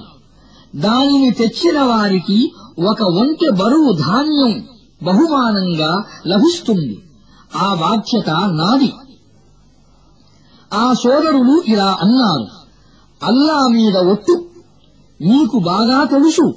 దానిని 0.76 1.31
తెచ్చిన 1.31 1.83
వారికి 1.83 2.53
ఒక 2.89 3.03
ఒంటె 3.03 3.51
బరువు 3.51 3.93
ధాన్యం 3.93 4.66
బహుమానంగా 5.03 6.03
లభిస్తుంది. 6.26 7.03
ఆ 7.57 7.74
బాధ్యత 7.74 8.31
నాది. 8.31 8.93
ఆ 10.74 10.92
సోదరులు 10.92 11.62
ఇలా 11.68 11.98
అన్నారు. 12.00 12.46
అల్లా 13.24 13.66
మీద 13.68 13.96
ఒట్టు. 13.96 14.44
నీకు 15.20 15.58
బాగా 15.58 16.04
తెలుసు. 16.04 16.54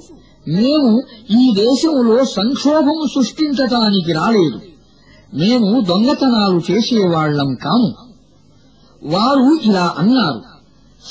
మేము 0.48 1.02
ఈ 1.30 1.52
దేశంలో 1.56 2.24
సంక్షోభం 2.24 3.08
సృష్టించటానికి 3.14 4.12
రాలేదు. 4.12 4.60
మేము 5.34 5.80
దొంగతనాలు 5.80 6.72
చేసేవాళ్ళం 6.72 7.54
కాము. 7.54 7.94
వారు 9.02 9.58
ఇలా 9.62 9.94
అన్నారు. 9.98 10.42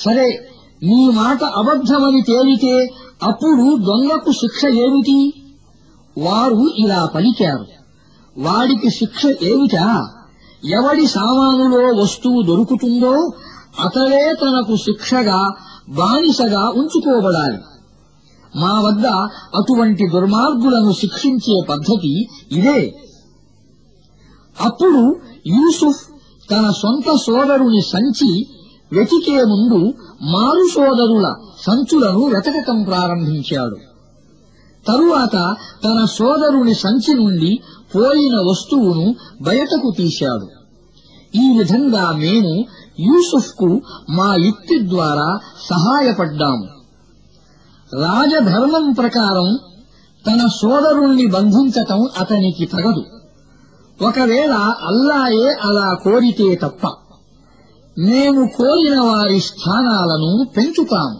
సరే 0.05 0.49
నీ 0.83 1.09
మాట 1.13 1.43
అబద్ధమని 1.43 2.21
తేలితే 2.21 2.87
అప్పుడు 3.23 3.77
దొంగకు 3.77 4.31
శిక్ష 4.31 4.65
ఏమిటి? 4.65 5.33
వారు 6.17 6.71
ఇలా 6.77 7.05
పలికారు. 7.05 7.65
వాడికి 8.37 8.89
శిక్ష 8.89 9.25
ఏమిటా? 9.25 10.12
ఎవడి 10.65 11.07
సామానులో 11.07 12.01
వస్తువు 12.01 12.41
దొరుకుతుందో 12.41 13.29
అతడే 13.85 14.33
తనకు 14.41 14.75
శిక్షగా 14.75 15.49
బానిసగా 15.89 16.69
ఉంచుకోబడాలి. 16.69 17.57
మా 18.55 18.81
వద్ద 18.81 19.07
అటువంటి 19.55 20.07
దుర్మార్గులను 20.07 20.91
శిక్షించే 20.91 21.61
పద్ధతి 21.69 22.27
ఇదే. 22.51 22.95
అప్పుడు 24.61 25.15
యూసుఫ్ 25.47 26.07
తన 26.51 26.69
సొంత 26.69 27.15
సోదరుని 27.15 27.81
సంచి 27.81 28.47
వెతికే 28.91 29.43
ముందు 29.43 29.93
మారు 30.21 30.67
సోదరుల 30.75 31.35
సంచులను 31.67 32.23
వెతకటం 32.25 32.83
ప్రారంభించాడు. 32.83 33.75
తరువాత 34.87 35.55
తన 35.83 36.05
సోదరుని 36.05 36.73
సంచి 36.73 37.13
నుండి 37.13 37.59
పోయిన 37.95 38.35
వస్తువును 38.39 39.15
బయటకు 39.41 39.93
తీశాడు. 39.97 40.47
ఈ 41.37 41.57
విధంగా 41.57 42.11
మేము 42.11 42.53
యూసుఫ్కు 42.99 43.81
మా 44.09 44.35
యుక్తి 44.35 44.89
ద్వారా 44.89 45.39
సహాయపడ్డాము 45.69 46.65
రాజధర్మం 48.01 48.91
ప్రకారం 48.91 49.59
తన 50.27 50.47
సోదరుణ్ణి 50.47 51.25
బంధించటం 51.27 52.09
అతనికి 52.17 52.65
తగదు. 52.65 53.03
ఒకవేళ 54.01 54.53
అల్లాయే 54.89 55.49
అలా 55.49 55.93
కోరితే 56.03 56.55
తప్ప 56.55 56.87
మేము 57.99 58.47
కోరిన 58.57 59.01
వారి 59.01 59.39
స్థానాలను 59.39 60.45
పెంచుతాము 60.57 61.19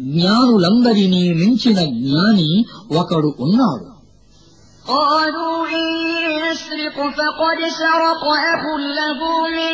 జ్ఞానులందరినీ 0.00 1.34
మించిన 1.34 1.80
జ్ఞాని 2.00 2.64
ఒకడు 2.98 3.34
ఉన్నాడు. 3.40 3.91
قالوا 4.87 5.67
إن 5.69 5.85
يسرق 6.43 6.97
فقد 7.17 7.59
سرق 7.79 8.23
أخ 8.53 8.63
له 8.99 9.19
من 9.57 9.73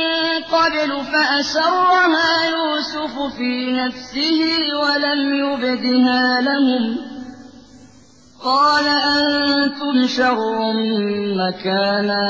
قبل 0.55 0.89
فأسرها 1.11 2.31
يوسف 2.55 3.13
في 3.37 3.51
نفسه 3.71 4.39
ولم 4.83 5.21
يبدها 5.43 6.41
لهم 6.41 6.83
قال 8.41 8.85
أنتم 8.87 10.07
شر 10.07 10.73
مكانا 11.41 12.25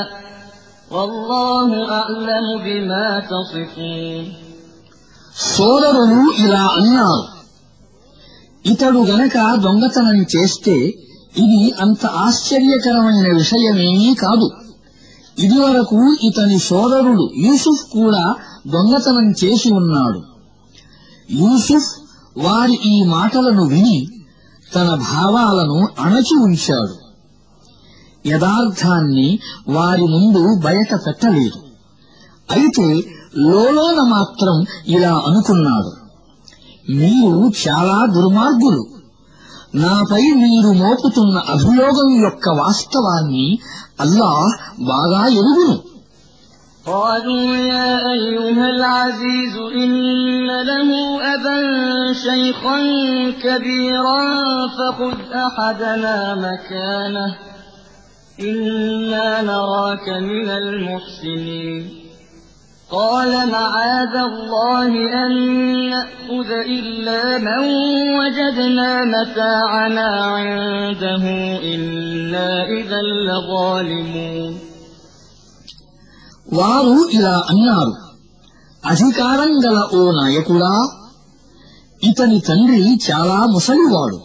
والله 0.90 1.68
أعلم 1.92 2.46
بما 2.64 3.06
تصفون 3.32 4.24
సోదరులు 5.54 6.20
ఇలా 6.42 6.64
అన్నారు 6.78 7.24
ఇతడు 8.64 9.00
గనక 9.10 9.36
దొంగతనం 9.64 10.18
చేస్తే 10.34 10.76
ఇది 11.37 11.73
అంత 11.81 12.05
ఆశ్చర్యకరమైన 12.05 13.35
విషయమేమీ 13.37 14.13
కాదు. 14.13 14.49
ఇదివరకు 15.39 16.15
ఇతని 16.21 16.59
సోదరుడు 16.59 17.29
యూసుఫ్ 17.37 17.91
కూడా 17.93 18.35
దొంగతనం 18.67 19.31
చేసి 19.31 19.73
ఉన్నాడు. 19.73 20.21
యూసుఫ్ 21.31 21.99
వారి 22.37 22.79
ఈ 22.85 23.03
మాటలను 23.03 23.65
విని 23.65 24.07
తన 24.75 24.87
భావాలను 24.95 25.87
అణచి 25.99 26.43
ఉంచాడు. 26.43 27.09
యథార్థాన్ని 28.27 29.39
వారి 29.67 30.01
ముందు 30.01 30.61
బయట 30.65 30.93
పెట్టలేదు. 30.93 31.59
అయితే 32.51 33.03
లోలోన 33.37 34.01
మాత్రం 34.01 34.65
ఇలా 34.87 35.13
అనుకున్నాడు. 35.15 35.91
మీరు 36.91 37.51
చాలా 37.67 38.05
దుర్మార్గులు. 38.05 38.98
నాపై 39.74 40.22
మీరు 40.42 40.70
మోపుతున్న 40.82 41.36
అభియోగం 41.54 42.10
యొక్క 42.24 42.48
వాస్తవాన్ని 42.62 43.48
అల్లాహ్ 44.04 44.52
బాగా 44.92 45.24
ఎరుగును 45.40 45.76
قالوا 46.86 47.46
يا 47.66 47.90
أيها 48.12 48.66
العزيز 48.70 49.54
إن 49.74 49.94
له 50.62 50.88
أبا 51.34 51.58
شيخا 52.24 52.78
كبيرا 53.44 54.22
فخذ 54.68 55.18
أحدنا 55.46 56.16
مكانه 56.36 57.30
إنا 58.40 59.42
نراك 59.42 60.06
من 60.22 60.48
المحسنين 60.52 61.82
قال 62.90 63.32
معاذ 63.50 64.14
الله 64.24 64.92
أن 65.24 65.32
نأخذ 65.90 66.50
إلا 66.70 67.20
من 67.38 67.62
وجدنا 68.18 68.90
متاعنا 69.06 70.08
عنده 70.28 71.24
إنا 71.66 72.50
إذا 72.70 73.00
لظالمون 73.20 74.52
వారు 76.50 76.96
ఇలా 77.16 77.36
అన్నారు 77.52 77.94
అధికారం 78.82 79.52
గల 79.64 79.78
ఓ 79.96 80.00
నాయకుడా 80.18 80.72
ఇతని 82.02 82.38
తండ్రి 82.48 82.80
చాలా 83.06 83.38
ముసలివాడు 83.54 84.18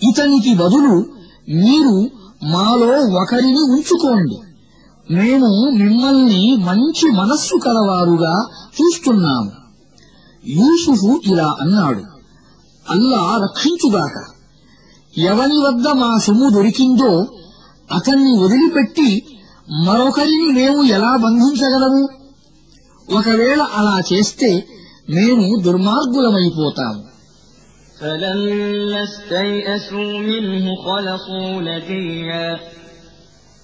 ఇతనికి 0.00 0.52
బదులు 0.54 0.94
మీరు 1.62 1.94
మాలో 2.52 2.90
ఒకరిని 3.20 3.62
ఉంచుకోండి 3.74 4.36
మేము 5.08 5.50
మిమ్మల్ని 5.80 6.42
మంచి 6.66 7.06
మనస్సు 7.12 7.56
కలవారుగా 7.64 8.34
చూస్తున్నాము 8.76 9.50
యూసుఫు 10.44 11.10
ఇలా 11.30 11.48
అన్నాడు 11.62 12.02
అల్లా 12.86 13.22
రక్షించుగాక 13.44 14.16
ఎవని 15.14 15.58
వద్ద 15.64 15.86
మా 16.00 16.10
సొమ్ము 16.26 16.48
దొరికిందో 16.50 17.12
అతన్ని 17.90 18.32
వదిలిపెట్టి 18.42 19.08
మరొకరిని 19.86 20.48
మేము 20.52 20.80
ఎలా 20.96 21.12
బంధించగలము 21.24 22.02
ఒకవేళ 23.08 23.60
అలా 23.78 23.96
చేస్తే 24.10 24.52
మేము 25.10 25.46
దుర్మార్గులమైపోతాము 25.66 27.02
فلما 28.00 29.02
استيئسوا 29.04 30.12
منه 30.22 30.64
خلصوا 30.78 31.60
نجيا 31.62 32.46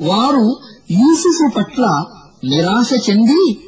వారు 0.00 0.56
యూసుఫు 0.90 1.58
పట్ల 1.58 2.04
నిరాశ 2.44 3.10
చెంది 3.10 3.60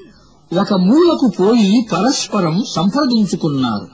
ఒక 0.61 0.75
మూలకు 0.75 1.33
పోయి 1.41 1.87
పరస్పరం 1.93 2.65
సంప్రదించుకున్నారు. 2.77 3.89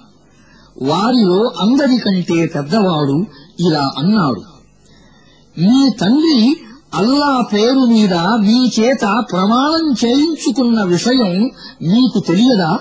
వారిలో 0.82 1.52
అందరికంటే 1.60 2.46
పెద్దవాడు 2.46 3.24
ఇలా 3.60 3.92
అన్నాడు. 3.98 4.40
మీ 5.60 5.90
తండ్రి 6.00 6.56
అల్లా 6.94 7.44
పేరు 7.52 7.78
మీద 7.78 8.14
మీ 8.14 8.70
చేత 8.80 9.24
ప్రమాణం 9.32 9.94
చేయించుకున్న 10.06 10.82
విషయం 10.82 11.50
మీకు 11.82 12.20
తెలియదా? 12.20 12.78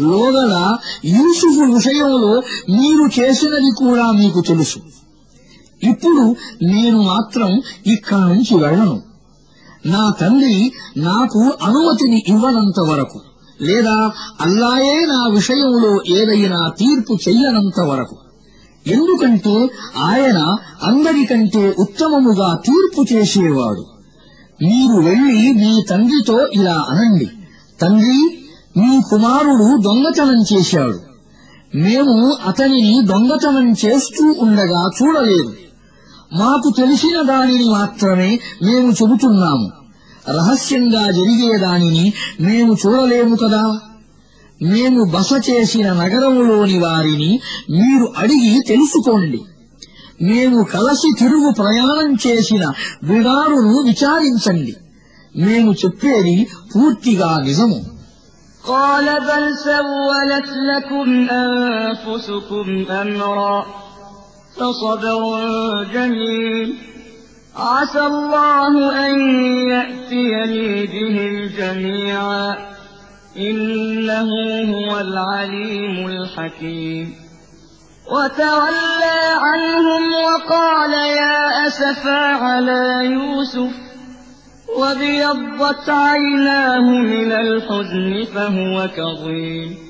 లోగల 0.00 0.76
యూసుఫు 1.04 1.72
విషయంలో 1.72 2.42
మీరు 2.70 3.20
చేసినది 3.20 3.70
కూడా 3.70 4.12
మీకు 4.12 4.40
తెలుసు. 4.40 4.78
ఇప్పుడు 5.82 6.36
నేను 6.62 7.02
మాత్రం 7.02 7.62
ఇక్కడి 7.86 8.20
నుంచి 8.20 8.62
వెళ్ళను. 8.62 9.02
నా 9.86 10.12
తండ్రి 10.20 10.72
నాకు 10.96 11.52
అనుమతిని 11.62 12.24
ఇవ్వనంత 12.28 12.80
వరకు 12.80 13.20
లేదా 13.62 14.12
అల్లాయే 14.40 15.06
నా 15.06 15.26
విషయంలో 15.26 16.16
ఏదైనా 16.16 16.68
తీర్పు 16.78 17.18
చెయ్యనంత 17.28 17.80
వరకు. 17.80 18.16
ఎందుకంటే 18.86 19.70
ఆయన 19.96 20.56
అందరికంటే 20.82 21.74
ఉత్తమముగా 21.78 22.58
తీర్పు 22.66 23.14
చేసేవాడు. 23.14 23.86
మీరు 24.64 25.02
వెళ్ళి 25.02 25.52
మీ 25.52 25.84
తండ్రితో 25.90 26.46
ఇలా 26.46 26.86
అనండి. 26.88 27.28
తండ్రి 27.80 28.38
మీ 28.76 29.00
కుమారుడు 29.10 29.82
దొంగతనం 29.82 30.44
చేశాడు. 30.52 30.98
మేము 31.74 32.36
అతనిని 32.46 33.06
దొంగతనం 33.06 33.70
చేస్తూ 33.70 34.34
ఉండగా 34.38 34.90
చూడలేదు. 35.02 35.54
మాకు 36.31 36.69
తెలిసిన 36.77 37.17
దానిని 37.21 37.67
మాత్రమే 37.69 38.29
మేము 38.63 38.89
చెబుతున్నాము 38.91 39.67
రహస్యంగా 40.29 41.03
జరిగే 41.11 41.51
దానిని 41.57 42.05
మేము 42.39 42.71
చూడలేము 42.83 43.35
కదా 43.35 43.63
మేము 44.65 45.01
బస 45.11 45.31
చేసిన 45.47 45.87
నగరములోని 45.93 46.77
వారిని 46.79 47.31
మీరు 47.71 48.05
అడిగి 48.17 48.53
తెలుసుకోండి 48.67 49.39
మేము 50.21 50.59
కలసి 50.65 51.09
తిరుగు 51.19 51.49
ప్రయాణం 51.53 52.11
చేసిన 52.25 52.63
బిడారును 53.03 53.73
విచారించండి 53.89 54.73
మేము 55.35 55.71
చెప్పేది 55.83 56.37
పూర్తిగా 56.71 57.31
నిజము 57.41 57.81
قال 58.63 59.07
بل 59.21 59.43
سولت 59.59 60.49
لكم 60.63 61.07
أنفسكم 61.37 62.67
أمرا 63.01 63.57
فصبر 64.56 65.84
جميل. 65.94 66.74
عسى 67.56 68.00
الله 68.00 69.06
أن 69.06 69.20
يأتيني 69.68 70.86
بهم 70.86 71.50
جميعا. 71.58 72.56
إنه 73.36 74.30
هو 74.74 75.00
العليم 75.00 76.06
الحكيم. 76.06 77.14
وتولى 78.12 79.20
عنهم 79.36 80.12
وقال 80.12 80.92
يا 80.92 81.66
أسفا 81.66 82.26
على 82.26 83.00
يوسف. 83.04 83.74
وابيضت 84.78 85.88
عيناه 85.88 86.90
من 86.90 87.32
الحزن 87.32 88.24
فهو 88.34 88.88
كظيم. 88.96 89.89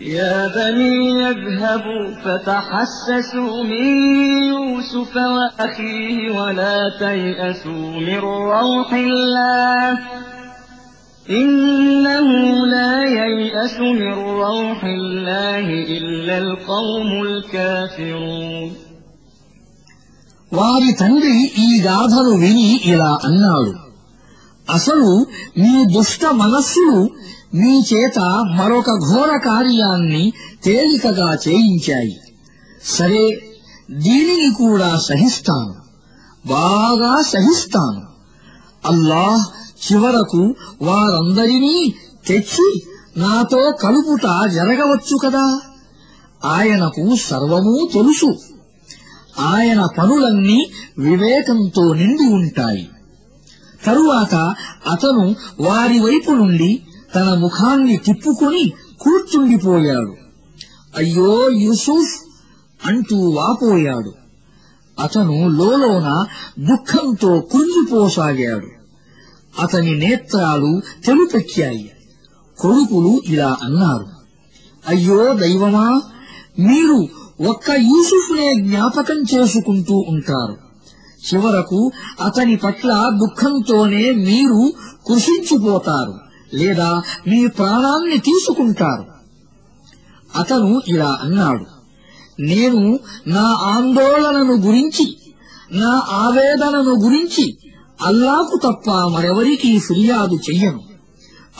يا 0.00 0.48
بني 0.56 0.94
يذهبوا 1.22 2.04
فتحسسوا 2.24 3.62
من 3.62 3.86
يوسف 4.52 5.16
وأخيه 5.16 6.40
ولا 6.40 6.78
تيأسوا 6.98 7.90
من 8.06 8.18
روح 8.18 8.92
الله 8.92 9.98
إنه 11.30 12.28
لا 12.66 13.04
ييأس 13.04 13.76
من 13.80 14.12
روح 14.12 14.84
الله 14.84 15.66
إلا 15.98 16.38
القوم 16.38 17.10
الكافرون 17.22 18.70
వారి 20.52 20.90
తండ్రి 21.00 21.38
ఈ 21.64 21.70
గాథను 21.86 22.32
విని 22.42 22.68
ఇలా 22.92 23.10
అన్నాడు 23.28 23.72
అసలు 24.68 25.10
మీ 25.62 25.72
దుష్ట 25.96 26.22
మనస్సులు 26.42 27.00
మీ 27.55 27.83
చేత 27.93 28.19
మరొక 28.55 28.91
ఘోర 28.91 29.37
కార్యాన్ని 29.37 30.33
తేలికగా 30.63 31.37
చేయించాయి. 31.47 32.19
సరే 32.85 33.49
దీనిని 33.91 34.53
కూడా 34.55 34.99
సహిస్తాను. 34.99 35.75
బాగా 36.47 37.21
సహిస్తాను. 37.21 38.01
అల్లాహ్ 38.85 39.45
చివరకు 39.91 40.55
వారందరినీ 40.81 41.93
తెచ్చి 42.27 42.81
నాతో 43.17 43.71
కలుపుట 43.71 44.49
జరగవచ్చు 44.51 45.17
కదా? 45.17 45.59
ఆయనకు 46.45 47.15
సర్వమూ 47.15 47.89
తెలుసు. 47.93 48.37
ఆయన 49.39 49.85
పనులన్నీ 49.97 50.69
వివేకంతో 50.99 51.93
నిండి 51.93 52.23
ఉంటాయి. 52.23 52.89
తరువాత 53.85 54.35
అతను 54.91 55.35
వారి 55.59 55.99
వైపు 55.99 56.31
నుండి 56.31 56.81
తన 57.15 57.33
ముఖాన్ని 57.33 57.97
తిప్పుకొని 57.97 58.69
కూర్చుండిపోయాడు. 58.99 60.13
అయ్యో 60.97 61.49
యూసుఫ్! 61.49 62.13
అంటూ 62.87 63.15
వాపోయాడు. 63.15 64.11
అతను 64.99 65.47
లోలోన 65.49 66.25
దుఃఖంతో 66.59 67.39
కుంగిపోసాగాడు. 67.51 68.69
అతని 69.59 69.95
నేత్రాలు 69.95 70.81
తెలుపెక్కాయి. 71.05 71.91
కొడుకులు 72.59 73.21
ఇలా 73.27 73.57
అన్నారు 73.63 74.07
అయ్యో 74.87 75.33
దైవమా! 75.33 76.01
మీరు 76.59 76.97
ఒక్క 77.41 77.69
యూసుఫ్నే 77.69 78.53
జ్ఞాపకం 78.53 79.15
చేసుకుంటూ 79.33 80.03
ఉంటారు. 80.07 80.55
చివరకు 81.27 81.91
అతని 82.21 82.55
పట్ల 82.55 82.91
దుఃఖంతోనే 83.21 84.11
మీరు 84.11 84.61
కృషించిపోతారు. 85.07 86.22
లేదా 86.53 87.01
మీ 87.27 87.47
ప్రాణాన్ని 87.47 88.17
తీసుకుంటారు. 88.17 89.05
అతను 90.35 90.81
ఇలా 90.87 91.19
అన్నాడు 91.21 91.65
నేను 92.39 92.99
నా 93.27 93.43
ఆందోళనను 93.43 94.53
గురించి 94.53 95.17
నా 95.71 96.03
ఆవేదనను 96.11 97.03
గురించి 97.03 97.57
అల్లాకు 98.01 98.59
తప్ప 98.63 98.91
మరెవరికీ 98.91 99.79
ఫిర్యాదు 99.79 100.33
చెయ్యను. 100.35 100.79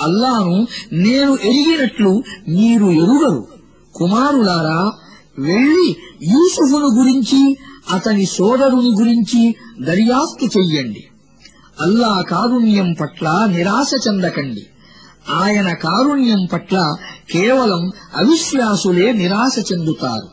అల్లాను 0.02 0.68
నేను 0.94 1.32
ఎరిగినట్లు 1.34 2.24
మీరు 2.50 2.86
ఎరుగరు. 2.86 3.48
కుమారులారా 3.96 4.92
వెళ్ళి 5.40 5.96
యూసుఫును 6.24 6.86
గురించి 6.86 7.58
అతని 7.92 8.26
సోదరుని 8.26 8.92
గురించి 8.92 9.56
దర్యాప్తు 9.82 10.60
చెయ్యండి. 10.60 11.04
అల్లా 11.80 12.22
కారుణ్యం 12.22 12.94
పట్ల 13.02 13.46
నిరాశ 13.46 13.94
చెందకండి. 14.08 14.66
ఆయన 15.41 15.69
కారుణ్యం 15.85 16.43
పట్ల 16.53 16.77
కేవలం 17.35 17.85
అవిశ్వాసులే 18.23 19.09
నిరాశ 19.23 19.55
చెందుతారు 19.71 20.29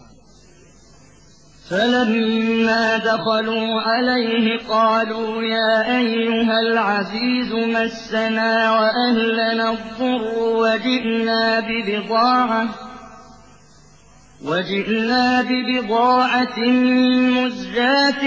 فلما 1.70 2.98
دخلوا 2.98 3.82
عليه 3.82 4.46
قالوا 4.70 5.44
يا 5.44 5.98
أيها 5.98 6.60
العزيز 6.60 7.52
مسنا 7.76 8.72
وأهلنا 8.72 9.66
الضر 9.72 10.24
وجئنا 10.62 11.60
ببضاعة 11.60 12.64
وجئنا 14.42 15.42
ببضاعة 15.42 16.58
مزجاة 17.38 18.24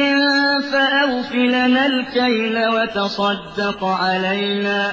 فأوف 0.72 1.32
لنا 1.32 1.86
الكيل 1.86 2.56
وتصدق 2.68 3.84
علينا 3.84 4.92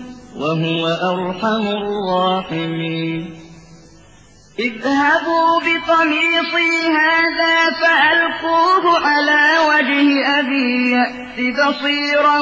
وهو 0.40 0.82
أرحم 1.12 1.64
الراحمين 1.78 3.22
اذهبوا 4.56 5.50
بقميصي 5.60 6.70
هذا 6.98 7.56
فألقوه 7.80 8.84
على 9.00 9.44
وجه 9.70 10.08
أبي 10.40 10.90
يأت 10.90 11.38
بصيرا 11.58 12.38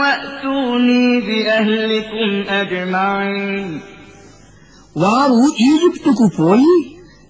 وأتوني 0.00 1.20
بأهلكم 1.20 2.30
أجمعين 2.52 3.68
వారు 4.96 5.40
ఈజిప్టుకు 5.64 6.26
పోయి 6.36 6.74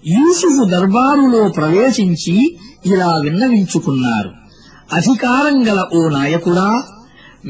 యూసుఫు 0.05 0.65
దర్బారులో 0.73 1.41
ప్రవేశించి 1.57 2.35
ఇలా 2.91 3.09
విన్నవించుకున్నారు 3.25 4.31
అధికారం 4.99 5.57
గల 5.69 5.81
ఓ 5.99 6.03
నాయకుడా 6.17 6.69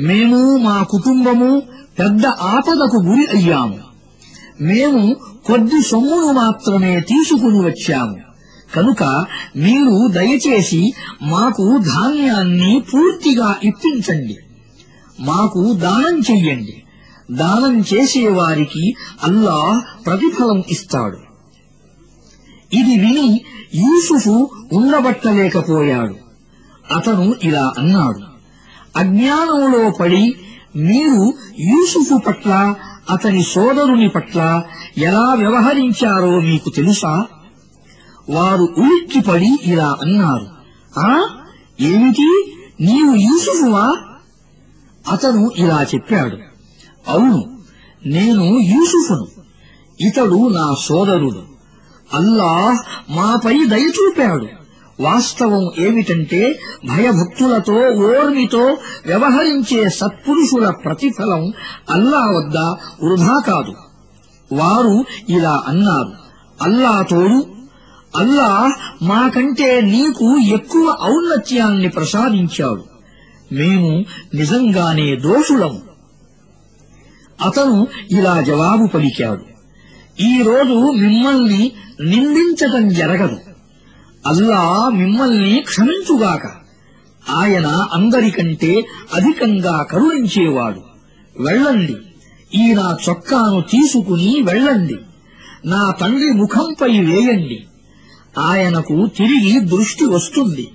మేము 0.09 0.41
మా 0.67 0.77
కుటుంబము 0.93 1.51
పెద్ద 2.00 2.26
ఆపదకు 2.26 3.04
గురి 3.08 3.38
అయ్యాము. 3.38 3.80
మేము 4.62 5.16
కొద్ది 5.46 5.82
సొమ్మును 5.82 6.32
మాత్రమే 6.32 7.00
తీసుకుని 7.00 7.66
వచ్చాము. 7.66 8.18
కనుక 8.76 9.26
మీరు 9.56 10.08
దయచేసి 10.12 10.94
మాకు 11.22 11.78
ధాన్యాన్ని 11.78 12.84
పూర్తిగా 12.94 13.56
ఇప్పించండి. 13.64 14.38
మాకు 15.20 15.74
దానం 15.74 16.20
చెయ్యండి. 16.20 16.84
దానం 17.32 17.80
చేసేవారికి 17.94 18.94
అల్లా 19.24 19.82
ప్రతిఫలం 20.06 20.64
ఇస్తాడు. 20.70 21.18
ఇది 22.74 23.00
విని 23.00 23.42
యూసుఫు 23.76 24.50
ఉండబట్టలేకపోయాడు. 24.74 26.16
అతను 26.94 27.36
ఇలా 27.44 27.74
అన్నాడు 27.78 28.32
అజ్ఞానంలో 28.98 29.92
పడి 29.92 30.36
మీరు 30.76 31.34
యూసుఫు 31.60 32.18
పట్ల 32.18 32.76
అతని 33.10 33.44
సోదరుని 33.44 34.10
పట్ల 34.10 34.64
ఎలా 34.98 35.34
వ్యవహరించారో 35.34 36.40
మీకు 36.40 36.70
తెలుసా? 36.70 37.26
వారు 38.30 38.64
ఉలిక్కిపడి 38.78 39.60
ఇలా 39.64 39.98
అన్నారు 40.02 40.48
ఆ 41.00 41.28
ఏమిటి? 41.82 42.56
నీవు 42.82 43.16
యూసుఫువా? 43.16 43.96
అతను 45.12 45.52
ఇలా 45.58 45.84
చెప్పాడు 45.84 46.38
అవును 47.08 47.60
నేను 48.06 48.44
యూసుఫును 48.60 49.28
ఇతడు 50.02 50.48
నా 50.48 50.76
సోదరుడు. 50.80 51.44
అల్లాహ్ 52.14 53.12
మాపై 53.12 53.66
దయ 53.68 53.86
చూపాడు. 53.86 54.61
వాస్తవం 55.02 55.72
ఏమిటంటే 55.80 56.60
భయభక్తులతో 56.86 57.74
ఓర్మితో 57.74 58.78
వ్యవహరించే 59.06 59.90
సత్పురుషుల 59.90 60.70
ప్రతిఫలం 60.70 61.52
అల్లా 61.90 62.20
వద్ద 62.20 62.58
వృధా 63.04 63.40
కాదు. 63.48 63.74
వారు 64.56 65.06
ఇలా 65.30 65.64
అన్నారు 65.68 66.12
అల్లా 66.62 67.02
తోడు 67.02 67.46
అల్లా 68.16 68.74
మాకంటే 69.02 69.82
నీకు 69.82 70.38
ఎక్కువ 70.38 70.98
ఔన్నత్యాన్ని 71.04 71.90
ప్రసాదించాడు. 71.90 72.84
మేము 73.52 74.06
నిజంగానే 74.36 75.16
దోషులము. 75.16 75.80
అతను 77.46 77.88
ఇలా 78.12 78.42
జవాబు 78.42 78.88
పలికాడు 78.88 79.46
ఈ 80.22 80.44
రోజు 80.44 80.92
మిమ్మల్ని 80.92 81.72
నిందించటం 82.02 82.90
జరగదు. 82.90 83.51
అల్లా 84.28 84.90
మిమ్మల్ని 84.90 85.64
క్షమించుగాక. 85.68 86.46
ఆయన 87.32 87.66
అందరికంటే 87.94 88.86
అధికంగా 89.14 89.84
కరుణించేవాడు. 89.84 90.82
వెళ్ళండి. 91.40 91.96
ఈ 92.56 92.74
నా 92.74 92.98
చొక్కాను 93.10 93.62
తీసుకుని 93.62 94.42
వెళ్ళండి. 94.42 94.96
నా 95.66 95.92
తండ్రి 96.02 96.32
ముఖంపై 96.32 97.00
వేయండి. 97.00 97.66
ఆయనకు 98.40 99.08
తిరిగి 99.08 99.60
దృష్టి 99.60 100.06
వస్తుంది. 100.06 100.72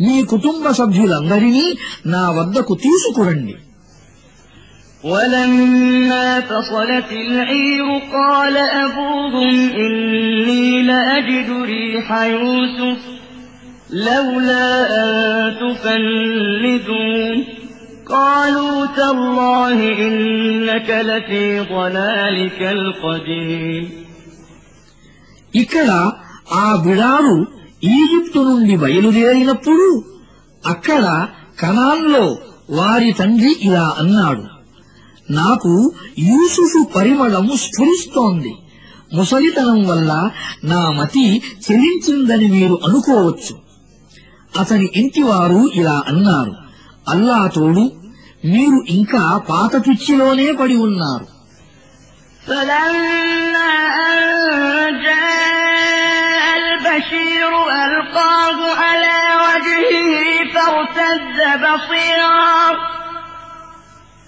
మీ 0.00 0.24
కుటుంబ 0.24 0.70
సభ్యులందరినీ 0.70 1.74
నా 2.06 2.30
వద్దకు 2.30 2.74
తీసుకురండి. 2.74 3.54
ولما 5.03 6.39
فصلت 6.41 7.11
العير 7.11 7.83
قال 8.13 8.57
أبوهم 8.57 9.53
إني 9.77 10.81
لأجد 10.83 11.49
ريح 11.63 12.07
يوسف 12.23 12.99
لولا 13.89 14.69
أن 14.97 15.11
تفندون 15.61 17.43
قالوا 18.07 18.85
تالله 18.87 19.79
إنك 19.99 20.89
لفي 21.01 21.45
ضلالك 21.71 22.59
القديم 22.61 23.85
ఇక్కడ 25.53 25.89
ఆ 26.57 26.67
బిడారు 26.85 27.37
ఈజిప్టు 27.95 28.39
నుండి 28.39 28.75
బయలుదేరినప్పుడు 28.75 29.87
అక్కడ 30.63 31.05
కనాన్లో 31.59 32.25
వారి 32.69 33.09
తండ్రి 33.19 33.51
ఇలా 33.67 33.85
అన్నాడు 34.01 34.43
నాకు 35.31 35.71
యూసుఫు 36.29 36.81
పరిమళం 36.95 37.47
స్ఫురిస్తోంది 37.63 38.53
ముసలితనం 39.13 39.79
వల్ల 39.87 40.11
నా 40.63 40.81
మతి 40.89 41.25
చెలించిందని 41.65 42.47
మీరు 42.47 42.75
అనుకోవచ్చు 42.87 43.53
అతని 44.53 44.87
ఇంటివారు 44.95 45.61
ఇలా 45.75 45.97
అన్నారు 46.07 46.53
అల్లా 47.07 47.39
తోడు 47.55 47.85
మీరు 48.45 48.79
ఇంకా 48.89 49.23
పాత 49.49 49.73
పిచ్చిలోనే 49.87 50.49
పడి 50.51 50.77
ఉన్నారు 50.87 51.27
فلما 52.43 53.71
أن 54.07 54.21
جاء 55.05 56.43
البشير 56.59 57.51
ألقاه 57.83 58.59
على 58.81 59.17
وجهه 59.45 59.91
فارتد 60.53 61.37
بصيرا 61.63 62.37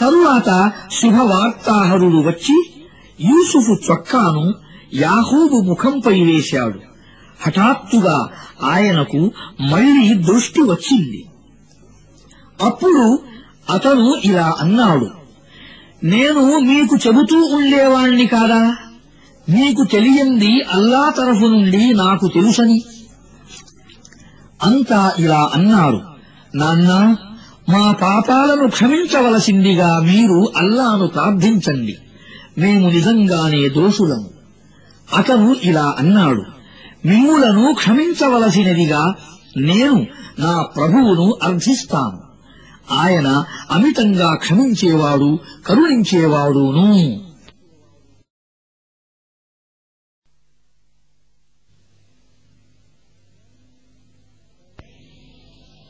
తరువాత 0.00 0.72
శుభవార్తాహరుడు 0.92 2.16
వచ్చి 2.16 2.72
యూసుఫు 3.20 3.90
చొక్కాను 3.90 4.54
యాహూబు 4.94 5.60
ముఖంపై 5.60 6.22
వేశాడు. 6.22 6.80
హఠాత్తుగా 7.46 8.28
ఆయనకు 8.62 9.32
మళ్ళీ 9.60 10.14
దృష్టి 10.14 10.60
వచ్చింది. 10.60 11.24
అప్పుడు 12.62 13.18
అతను 13.70 14.14
ఇలా 14.24 14.56
అన్నాడు 14.60 15.10
నేను 16.04 16.58
మీకు 16.58 16.96
చెబుతూ 17.06 17.36
ఉండేవాణ్ణి 17.36 18.26
కాదా? 18.26 18.76
మీకు 19.48 19.84
తెలియంది 19.84 20.62
అల్లా 20.62 21.12
తరఫు 21.18 21.46
నుండి 21.46 21.94
నాకు 21.94 22.28
తెలుసని. 22.28 22.84
అంతా 24.62 25.12
ఇలా 25.18 25.50
అన్నారు 25.54 26.00
నాన్నా 26.54 27.16
మా 27.70 27.92
పాపాలను 27.92 28.68
క్షమించవలసిందిగా 28.70 30.00
మీరు 30.00 30.52
అల్లాను 30.56 31.06
ప్రార్థించండి. 31.06 31.96
మేము 32.58 32.88
నిజంగానే 32.88 33.68
దోషులము. 33.68 34.30
అతను 35.16 35.56
ఇలా 35.62 35.94
అన్నాడు 35.98 36.42
మిమ్ములను 37.06 37.74
క్షమించవలసినదిగా 37.74 39.14
నేను 39.56 40.06
నా 40.38 40.62
ప్రభువును 40.76 41.34
అర్థిస్తాను 41.42 42.20
ఆయన 42.94 43.44
అమితంగా 43.70 44.34
క్షమించేవాడు 44.34 45.38
కరుణించేవాడును. 45.66 47.20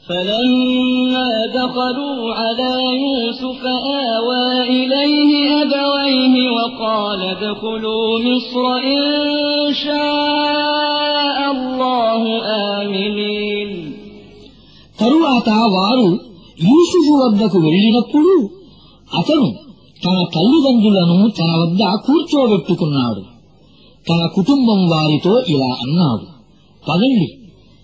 فلما 0.10 1.30
دخلوا 1.54 2.34
على 2.36 2.74
يوسف 2.98 3.62
آوى 4.10 4.48
إليه 4.70 5.32
أبويه 5.62 6.36
وقال 6.52 7.22
ادخلوا 7.26 8.06
مصر 8.22 8.64
إن 8.88 9.06
شاء 9.76 11.38
الله 11.52 12.22
آمنين 12.74 13.70
తరువాత 15.00 15.50
వారు 15.76 16.08
యూసుఫు 16.68 17.14
వద్దకు 17.22 17.58
వెళ్ళినప్పుడు 17.66 18.34
అతను 19.12 19.48
తన 20.02 20.18
తల్లిదండ్రులను 20.36 21.18
తన 21.40 21.50
వద్ద 21.62 21.82
కూర్చోబెట్టుకున్నాడు 22.06 23.24
తన 24.06 24.22
కుటుంబం 24.38 24.80
వారితో 24.94 25.34
ఇలా 25.54 25.72
అన్నాడు 25.86 26.26
పదండి 26.84 27.28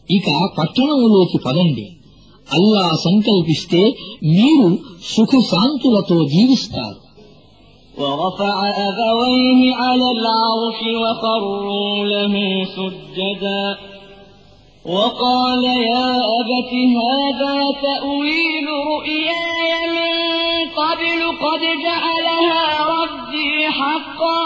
ఇక 0.09 0.27
పట్టణంలోకి 0.57 1.37
పదండి 1.47 1.85
అల్లా 2.47 2.87
సంకల్పిస్తే 3.05 3.81
మీరు 4.35 4.69
సుఖశాంతులతో 5.13 6.19
జీవిస్తారు 6.35 6.99
ورفع 7.97 8.57
أبويه 8.89 9.61
على 9.75 10.07
العرش 10.11 10.79
وخروا 11.01 12.05
له 12.05 12.33
سجدا 12.77 13.65
وقال 14.85 15.63
يا 15.63 16.09
أبت 16.39 16.71
هذا 16.99 17.55
تأويل 17.81 18.67
رؤياي 18.87 19.71
من 19.97 20.15
قبل 20.79 21.19
قد 21.43 21.61
جعلها 21.85 22.63
ربي 22.95 23.51
حقا 23.79 24.45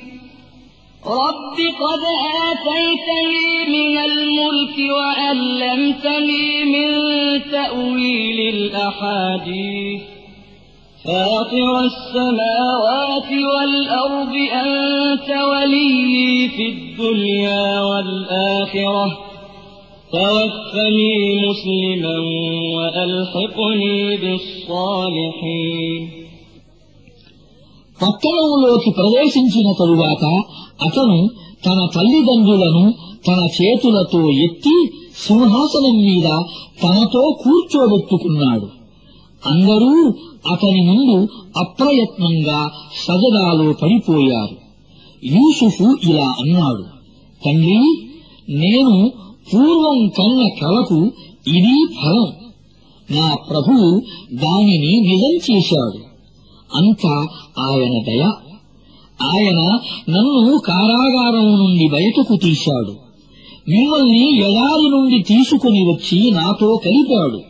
رب 1.05 1.57
قد 1.57 2.03
آتيتني 2.51 3.65
من 3.67 3.97
الملك 3.97 4.91
وعلمتني 4.91 6.65
من 6.65 6.91
تأويل 7.51 8.55
الأحاديث. 8.55 10.01
فاطر 11.05 11.79
السماوات 11.79 13.31
والأرض 13.31 14.35
أنت 14.53 15.29
ولي 15.29 16.49
في 16.55 16.69
الدنيا 16.69 17.81
والآخرة. 17.81 19.17
توفني 20.11 21.47
مسلما 21.47 22.17
وألحقني 22.75 24.17
بالصالحين. 24.17 26.20
పట్టణంలోకి 28.01 28.91
ప్రవేశించిన 28.91 29.71
తరువాత 29.71 30.25
అతను 30.87 31.29
తన 31.65 31.87
తల్లిదండ్రులను 31.95 32.93
తన 33.27 33.47
చేతులతో 33.61 34.31
ఎత్తి 34.31 34.89
సింహాసనం 35.27 35.97
మీద 36.01 36.29
తనతో 36.83 37.37
కూర్చోబెట్టుకున్నాడు. 37.43 38.67
అందరూ 39.45 40.13
అతని 40.51 40.81
ముందు 40.81 41.27
అప్రయత్నంగా 41.57 42.71
సజదాలో 43.07 43.73
పడిపోయారు. 43.73 44.55
యూసుఫు 45.25 45.95
ఇలా 46.09 46.27
అన్నాడు 46.27 46.83
తండ్రి 47.45 48.07
నేను 48.49 49.11
పూర్వం 49.53 50.07
కన్న 50.07 50.47
కలకు 50.61 51.11
ఇది 51.47 51.93
ఫలం. 51.95 52.27
నా 53.11 53.35
ప్రభువు 53.49 54.01
దానిని 54.33 55.01
నిజం 55.01 55.55
చేశాడు. 55.55 56.10
అంతా 56.75 57.27
ఆయన 57.59 58.03
దయ. 58.03 58.31
ఆయన 59.21 59.79
నన్ను 60.09 60.59
కారాగారం 60.65 61.57
నుండి 61.59 61.87
బయటకు 61.87 62.35
తీశాడు. 62.35 62.95
మిమ్మల్ని 63.69 64.37
ఎడారి 64.37 64.89
నుండి 64.89 65.23
తీసుకుని 65.23 65.79
వచ్చి 65.79 66.31
నాతో 66.31 66.81
కలిపాడు. 66.85 67.41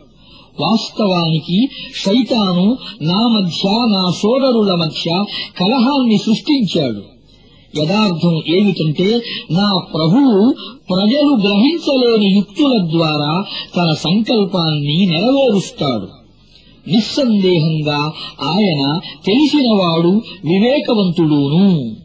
వాస్తవానికి 0.60 1.68
శైతాను 2.04 2.76
నా 3.02 3.28
మధ్య 3.28 3.68
నా 3.68 4.10
సోదరుల 4.10 4.74
మధ్య 4.74 5.24
కలహాన్ని 5.60 6.18
సృష్టించాడు. 6.18 7.12
యథార్థం 7.80 8.42
ఏమిటంటే 8.48 9.20
నా 9.50 9.78
ప్రభువు 9.94 10.54
ప్రజలు 10.90 11.36
గ్రహించలేని 11.40 12.34
యుక్తుల 12.34 12.90
ద్వారా 12.96 13.44
తన 13.76 13.92
సంకల్పాన్ని 13.92 15.06
నెరవేరుస్తాడు. 15.06 16.21
నిస్సందేహంగా 16.88 18.12
ఆయన 18.42 19.00
తెలిసినవాడు 19.26 20.08
వివేకవంతుడును. 20.44 21.96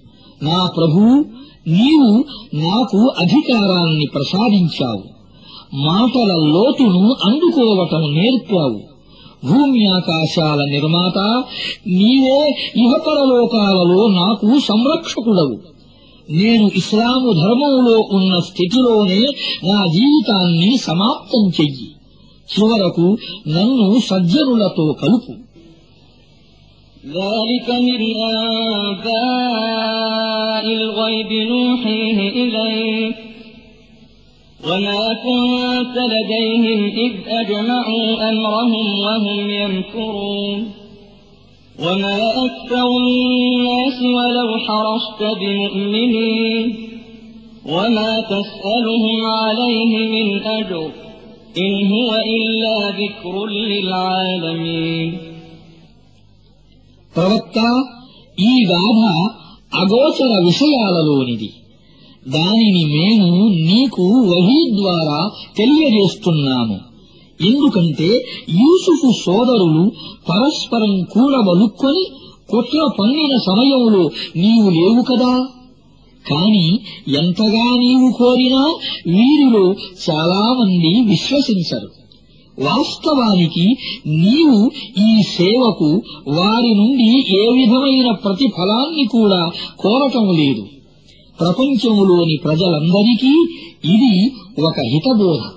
నా 0.44 0.70
ప్రభూ 0.78 1.24
నీవు 1.68 2.24
నాకు 2.56 3.12
అధికారాన్ని 3.20 4.06
ప్రసాదించావు. 4.14 5.04
మాటల 5.74 6.34
లోతును 6.34 7.16
అందుకోవటం 7.26 8.14
నేర్పావు. 8.14 8.82
భూమ్యాకాశాల 9.46 10.66
నిర్మాత 10.66 11.44
నీవే 11.88 12.56
ఇహపరలోకాలలో 12.76 14.08
నాకు 14.08 14.60
సంరక్షకుడవు. 14.60 15.60
నేను 16.32 16.72
ఇస్లాము 16.76 17.34
ధర్మంలో 17.34 18.08
ఉన్న 18.12 18.40
స్థితిలోనే 18.40 19.20
నా 19.72 19.86
జీవితాన్ని 19.86 20.78
సమాప్తం 20.78 21.50
చెయ్యి. 21.50 21.90
చివరకు 22.53 23.07
నన్ను 23.55 23.89
సజ్జనులతో 24.11 24.87
కలుపు 25.05 25.35
ذلك 27.21 27.69
من 27.89 28.01
أنباء 29.03 30.65
الغيب 30.81 31.31
نوحيه 31.53 32.19
إليك 32.43 33.17
وما 34.69 35.05
كنت 35.27 35.97
لديهم 36.15 36.81
إذ 37.05 37.13
أجمعوا 37.41 38.31
أمرهم 38.31 38.87
وهم 39.01 39.51
يمكرون 39.51 40.59
وما 41.79 42.19
أكثر 42.47 42.87
الناس 43.03 43.99
ولو 44.17 44.59
حرصت 44.59 45.21
بمؤمنين 45.41 46.65
وما 47.67 48.21
تسألهم 48.35 49.25
عليه 49.25 49.93
من 50.15 50.43
أجر 50.43 50.91
إن 51.57 51.73
هو 51.87 52.11
إلا 52.35 52.77
ذكر 52.93 53.35
للعالمين 53.63 55.11
ప్రవక్త 57.13 57.59
ఈ 58.43 58.53
గాథ 58.65 59.03
అగోచర 59.73 60.33
విషయాలలోనిది 60.47 61.49
దానిని 62.27 62.83
మేము 62.95 63.29
నీకు 63.69 64.05
వహీ 64.31 64.61
ద్వారా 64.79 65.19
తెలియజేస్తున్నాము 65.57 66.79
ఎందుకంటే 67.41 68.09
యూసుఫు 68.59 69.09
సోదరులు 69.25 69.85
పరస్పరం 70.29 70.95
కూడబలుక్కొని 71.13 72.05
కుట్ర 72.51 72.81
పన్నిన 72.99 73.35
సమయంలో 73.49 74.03
నీవు 74.37 74.69
లేవు 74.71 75.03
కదా 75.11 75.33
కాని 76.30 76.80
ఎంతగా 77.08 77.64
నీవు 77.64 78.12
కోరినా 78.12 78.62
వీరిలో 79.08 79.76
చాలామంది 80.10 81.02
విశ్వసించరు. 81.02 81.90
వాస్తవానికి 82.64 83.76
నీవు 84.08 84.72
ఈ 85.00 85.22
సేవకు 85.22 86.02
వారి 86.28 86.74
నుండి 86.74 87.38
ఏ 87.38 87.60
విధమైన 87.60 88.12
ప్రతిఫలాన్ని 88.12 89.06
కూడా 89.06 89.52
కోరటం 89.80 90.38
లేదు. 90.38 90.68
ప్రపంచంలోని 91.40 92.38
ప్రజలందరికీ 92.44 93.46
ఇది 93.86 94.32
ఒక 94.62 94.80
హితబోధ. 94.80 95.57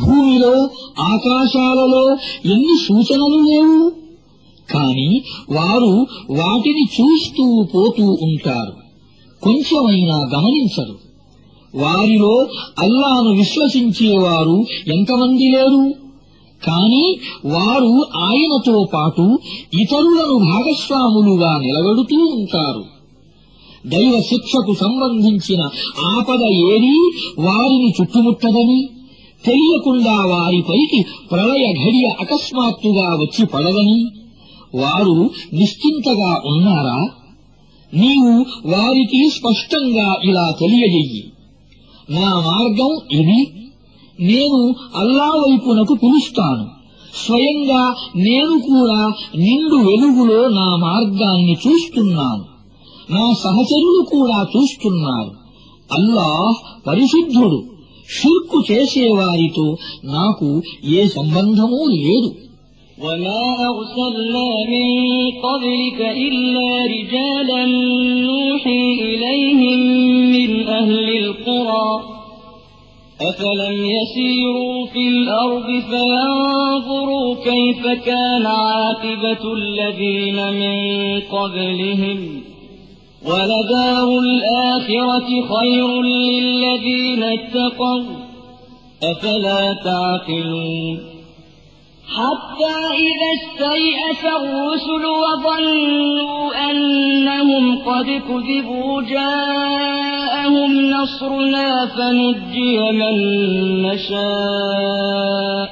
భూమిలో 0.00 0.70
ఆకాశాలలో 1.00 2.16
ఎన్ని 2.44 2.78
సూచనలు 2.88 3.50
లేవు? 3.50 3.92
కాని 4.72 5.22
వారు 5.50 6.06
వాటిని 6.30 6.82
చూస్తూ 6.82 7.66
పోతూ 7.74 8.04
ఉంటారు. 8.22 8.72
కొంచెమైనా 9.42 10.16
గమనించరు. 10.16 11.12
వారిలో 11.74 12.46
అల్లాను 12.78 13.30
విశ్వసించేవారు 13.30 14.64
ఎంతమంది 14.86 15.50
లేరు? 15.50 15.94
కాని 16.66 17.18
వారు 17.44 18.06
ఆయనతో 18.16 18.88
పాటు 18.94 19.38
ఇతరులను 19.82 20.38
భాగస్వాములుగా 20.38 21.58
నిలబెడుతూ 21.58 22.16
ఉంటారు. 22.16 22.84
దైవ 23.86 24.20
శిక్షకు 24.20 24.74
సంబంధించిన 24.74 25.62
ఆపద 26.00 26.42
ఏదీ 26.42 27.10
వారిని 27.38 27.92
చుట్టుముట్టదని 28.00 28.88
తెలియకుండా 29.44 30.26
వారిపైకి 30.26 31.04
ప్రళయ 31.30 31.72
ఘడియ 31.84 32.08
అకస్మాత్తుగా 32.20 33.14
వచ్చి 33.14 33.46
పడదని 33.46 34.06
వారు 34.74 35.30
నిశ్చింతగా 35.52 36.42
ఉన్నారా? 36.46 37.08
నీవు 37.94 38.44
వారికి 38.66 39.30
స్పష్టంగా 39.30 40.16
ఇలా 40.24 40.54
తెలియజెయ్యి. 40.60 41.32
నా 42.10 42.34
మార్గం 42.34 43.20
ఇది. 43.20 43.52
నేను 44.20 44.74
అల్లా 44.96 45.24
వైపునకు 45.24 45.94
పిలుస్తాను. 45.94 46.66
స్వయంగా 47.26 47.94
నేను 48.16 48.58
కూడా 48.58 49.12
నిండు 49.36 49.76
వెలుగులో 49.76 50.48
నా 50.48 50.76
మార్గాన్ని 50.76 51.52
చూస్తున్నాను. 51.52 52.44
నా 53.10 53.34
సహచరులు 53.34 54.04
కూడా 54.10 54.46
చూస్తున్నారు. 54.56 55.30
అల్లాహ్ 55.92 56.86
పరిశుద్ధుడు. 56.86 57.71
షిర్కు 58.11 58.59
చేసేవారితో 58.69 59.67
నాకు 60.15 60.49
ఏ 60.97 61.05
సంబంధమూ 61.17 61.81
లేదు 61.99 62.29
وما 62.97 63.43
أرسلنا 63.73 64.47
من 64.73 64.87
قبلك 65.45 65.99
إلا 66.27 66.69
رجالا 66.93 67.61
نوحي 68.29 68.83
إليهم 69.01 69.79
من 70.35 70.51
أهل 70.69 71.07
القرى 71.17 71.89
أفلم 73.21 73.85
يسيروا 73.87 74.85
في 74.85 75.07
الأرض 75.07 75.67
فينظروا 75.89 77.35
كيف 77.43 77.81
كان 78.05 78.45
عاقبة 78.45 79.43
الذين 79.53 80.37
من 80.53 80.77
قبلهم 81.21 82.19
ولدار 83.26 84.18
الآخرة 84.18 85.56
خير 85.56 86.02
للذين 86.02 87.22
اتقوا. 87.22 88.02
أفلا 89.02 89.74
تعقلون؟ 89.84 90.98
حتى 92.16 92.76
إذا 92.94 93.30
استيأس 93.38 94.24
الرسل 94.24 95.06
وظنوا 95.06 96.70
أنهم 96.70 97.78
قد 97.78 98.04
كذبوا 98.04 99.02
جاءهم 99.02 100.90
نصرنا 100.90 101.86
فنجي 101.86 102.78
من 102.92 103.16
نشاء. 103.82 105.70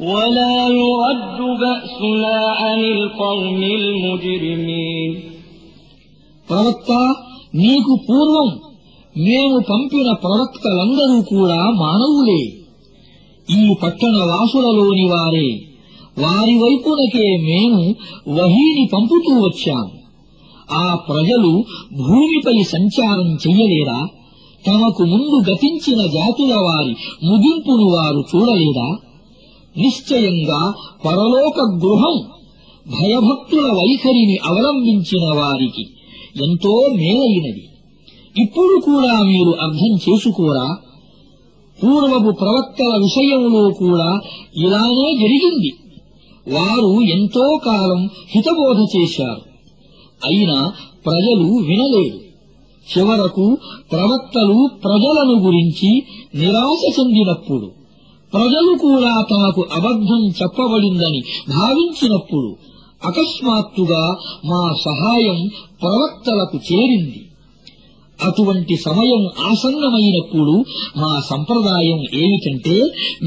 ولا 0.00 0.68
يرد 0.68 1.58
بأسنا 1.60 2.46
عن 2.46 2.80
القوم 2.80 3.62
المجرمين. 3.62 5.35
ప్రవక్త 6.50 7.14
నీకు 7.54 7.98
పూర్వం 8.08 8.60
మేము 9.16 9.58
పంపిన 9.70 10.12
ప్రవక్తలందరూ 10.12 11.22
కూడా 11.22 11.70
మానవులే. 11.70 12.42
ఈ 13.50 13.74
పట్టణ 13.82 14.16
వాసులలోని 14.16 15.08
వారే 15.08 15.60
వారి 16.18 16.54
వైపునకే 16.58 17.36
మేము 17.36 17.94
వహీని 18.28 18.88
పంపుతూ 18.92 19.32
వచ్చాము 19.40 19.90
ఆ 20.72 20.94
ప్రజలు 20.94 21.64
భూమిపై 21.92 22.62
సంచారం 22.62 23.34
చెయ్యలేదా? 23.34 24.06
తమకు 24.66 25.02
ముందు 25.02 25.50
గతించిన 25.50 26.06
జాతుల 26.06 26.54
వారి 26.54 26.96
ముగింపును 27.24 27.86
వారు 27.86 28.24
చూడలేదా? 28.34 28.96
నిశ్చయంగా 29.76 30.74
పరలోక 31.04 31.60
గృహం 31.60 32.16
భయభక్తుల 32.86 33.72
వైఖరిని 33.72 34.38
అవలంబించిన 34.44 35.38
వారికి 35.40 35.86
ఎంతో 36.42 36.86
మేలైనది. 36.96 37.68
ఇప్పుడు 38.42 38.80
కూడా 38.80 39.22
మీరు 39.22 39.50
అర్థం 39.50 39.96
చేసుకోరా? 39.96 40.76
పూర్వపు 41.82 42.30
ప్రవక్తల 42.30 42.96
విషయంలో 42.96 43.70
కూడా 43.70 44.20
ఇలానే 44.56 45.18
జరిగింది. 45.20 45.72
వారు 46.54 47.00
ఎంతో 47.00 47.60
కాలం 47.66 48.08
హితబోధ 48.30 48.86
చేశారు. 48.96 49.40
అయినా 50.24 50.72
ప్రజలు 51.06 51.44
వినలేదు. 51.44 52.20
చివరకు 52.98 53.58
ప్రవక్తలు 53.92 54.68
ప్రజలను 54.84 55.38
గురించి 55.38 56.02
నిరాశ 56.34 57.00
చెందినప్పుడు 57.00 57.70
ప్రజలు 58.34 58.78
కూడా 58.78 59.24
తమకు 59.30 59.64
అబద్ధం 59.72 60.28
చెప్పబడిందని 60.28 61.22
భావించినప్పుడు 61.48 62.56
అకస్మాత్తుగా 63.01 64.03
మా 64.45 64.61
సహాయం 64.85 65.37
ప్రవక్తలకు 65.81 66.57
చేరింది 66.67 67.19
అటువంటి 68.19 68.75
సమయం 68.79 69.21
ఆసన్నమైనప్పుడు 69.49 70.55
మా 70.97 71.13
సంప్రదాయం 71.29 72.01
ఏమిటంటే 72.19 72.75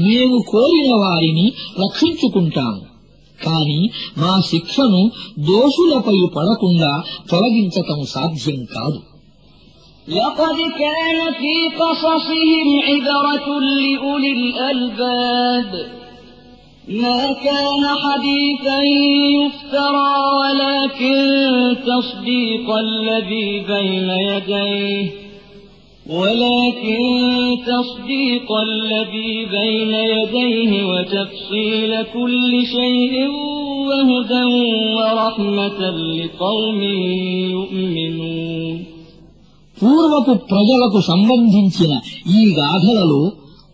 మేము 0.05 0.37
కోరిన 0.51 0.91
వారిని 1.01 1.47
రక్షించుకుంటాము 1.83 2.81
కాని 3.39 3.79
మా 4.17 4.33
శిక్షను 4.51 5.01
దోషులపై 5.49 6.19
పడకుండా 6.37 6.93
తొలగించటం 7.33 8.01
సాధ్యం 8.15 8.61
కాదు 8.75 9.01
لقد 10.07 10.57
كان 10.79 11.19
في 11.33 11.55
قصصهم 11.75 12.67
عبرة 12.81 13.47
لأولي 13.71 14.31
الألباب 14.33 15.71
ما 17.01 17.21
كان 17.45 17.83
حديثا 18.03 18.79
يفترى 19.39 20.11
ولكن 20.39 21.17
تصديق 21.85 22.67
الذي 22.77 23.49
بين 23.71 24.09
يديه 24.29 25.05
ولكن 26.09 27.01
تصديق 27.65 28.49
الذي 28.61 29.45
بين 29.47 29.93
يديه 30.15 30.83
وتفصيل 30.83 32.03
كل 32.13 32.65
شيء 32.67 33.13
وهدى 33.87 34.45
ورحمة 34.97 35.79
لقوم 36.19 36.79
يؤمنون 37.55 38.75
పూర్వపు 39.77 40.33
ప్రజలకు 40.51 40.99
సంబంధించిన 41.07 41.93
ఈ 42.35 42.43
గాథలలో 42.59 43.21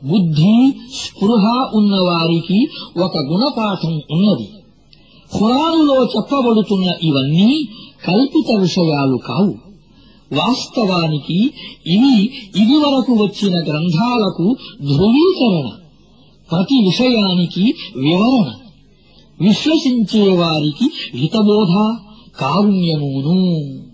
బుద్ధి 0.04 0.72
స్పృహ 0.94 1.70
ఉన్నవారికి 1.74 2.66
ఒక 3.00 3.16
గుణపాఠం 3.16 4.00
ఉన్నది. 4.10 4.48
ఖురానులో 5.38 6.04
చెప్పబడుతున్న 6.04 6.92
ఇవన్నీ 7.02 7.68
కల్పిత 8.06 8.56
విషయాలు 8.56 9.16
కావు. 9.16 9.54
వాస్తవానికి 10.32 11.44
ఇవి 11.86 12.24
ఇదివరకు 12.56 13.12
వచ్చిన 13.12 13.52
గ్రంథాలకు 13.52 14.56
ధృవీకరణ 14.80 15.70
ప్రతి 16.50 16.84
విషయానికి 16.84 17.74
వివరణ. 17.96 18.54
విశ్వసించే 19.40 20.36
వారికి 20.36 21.18
హితబోధ 21.18 21.96
కారుణ్యమును. 22.40 23.85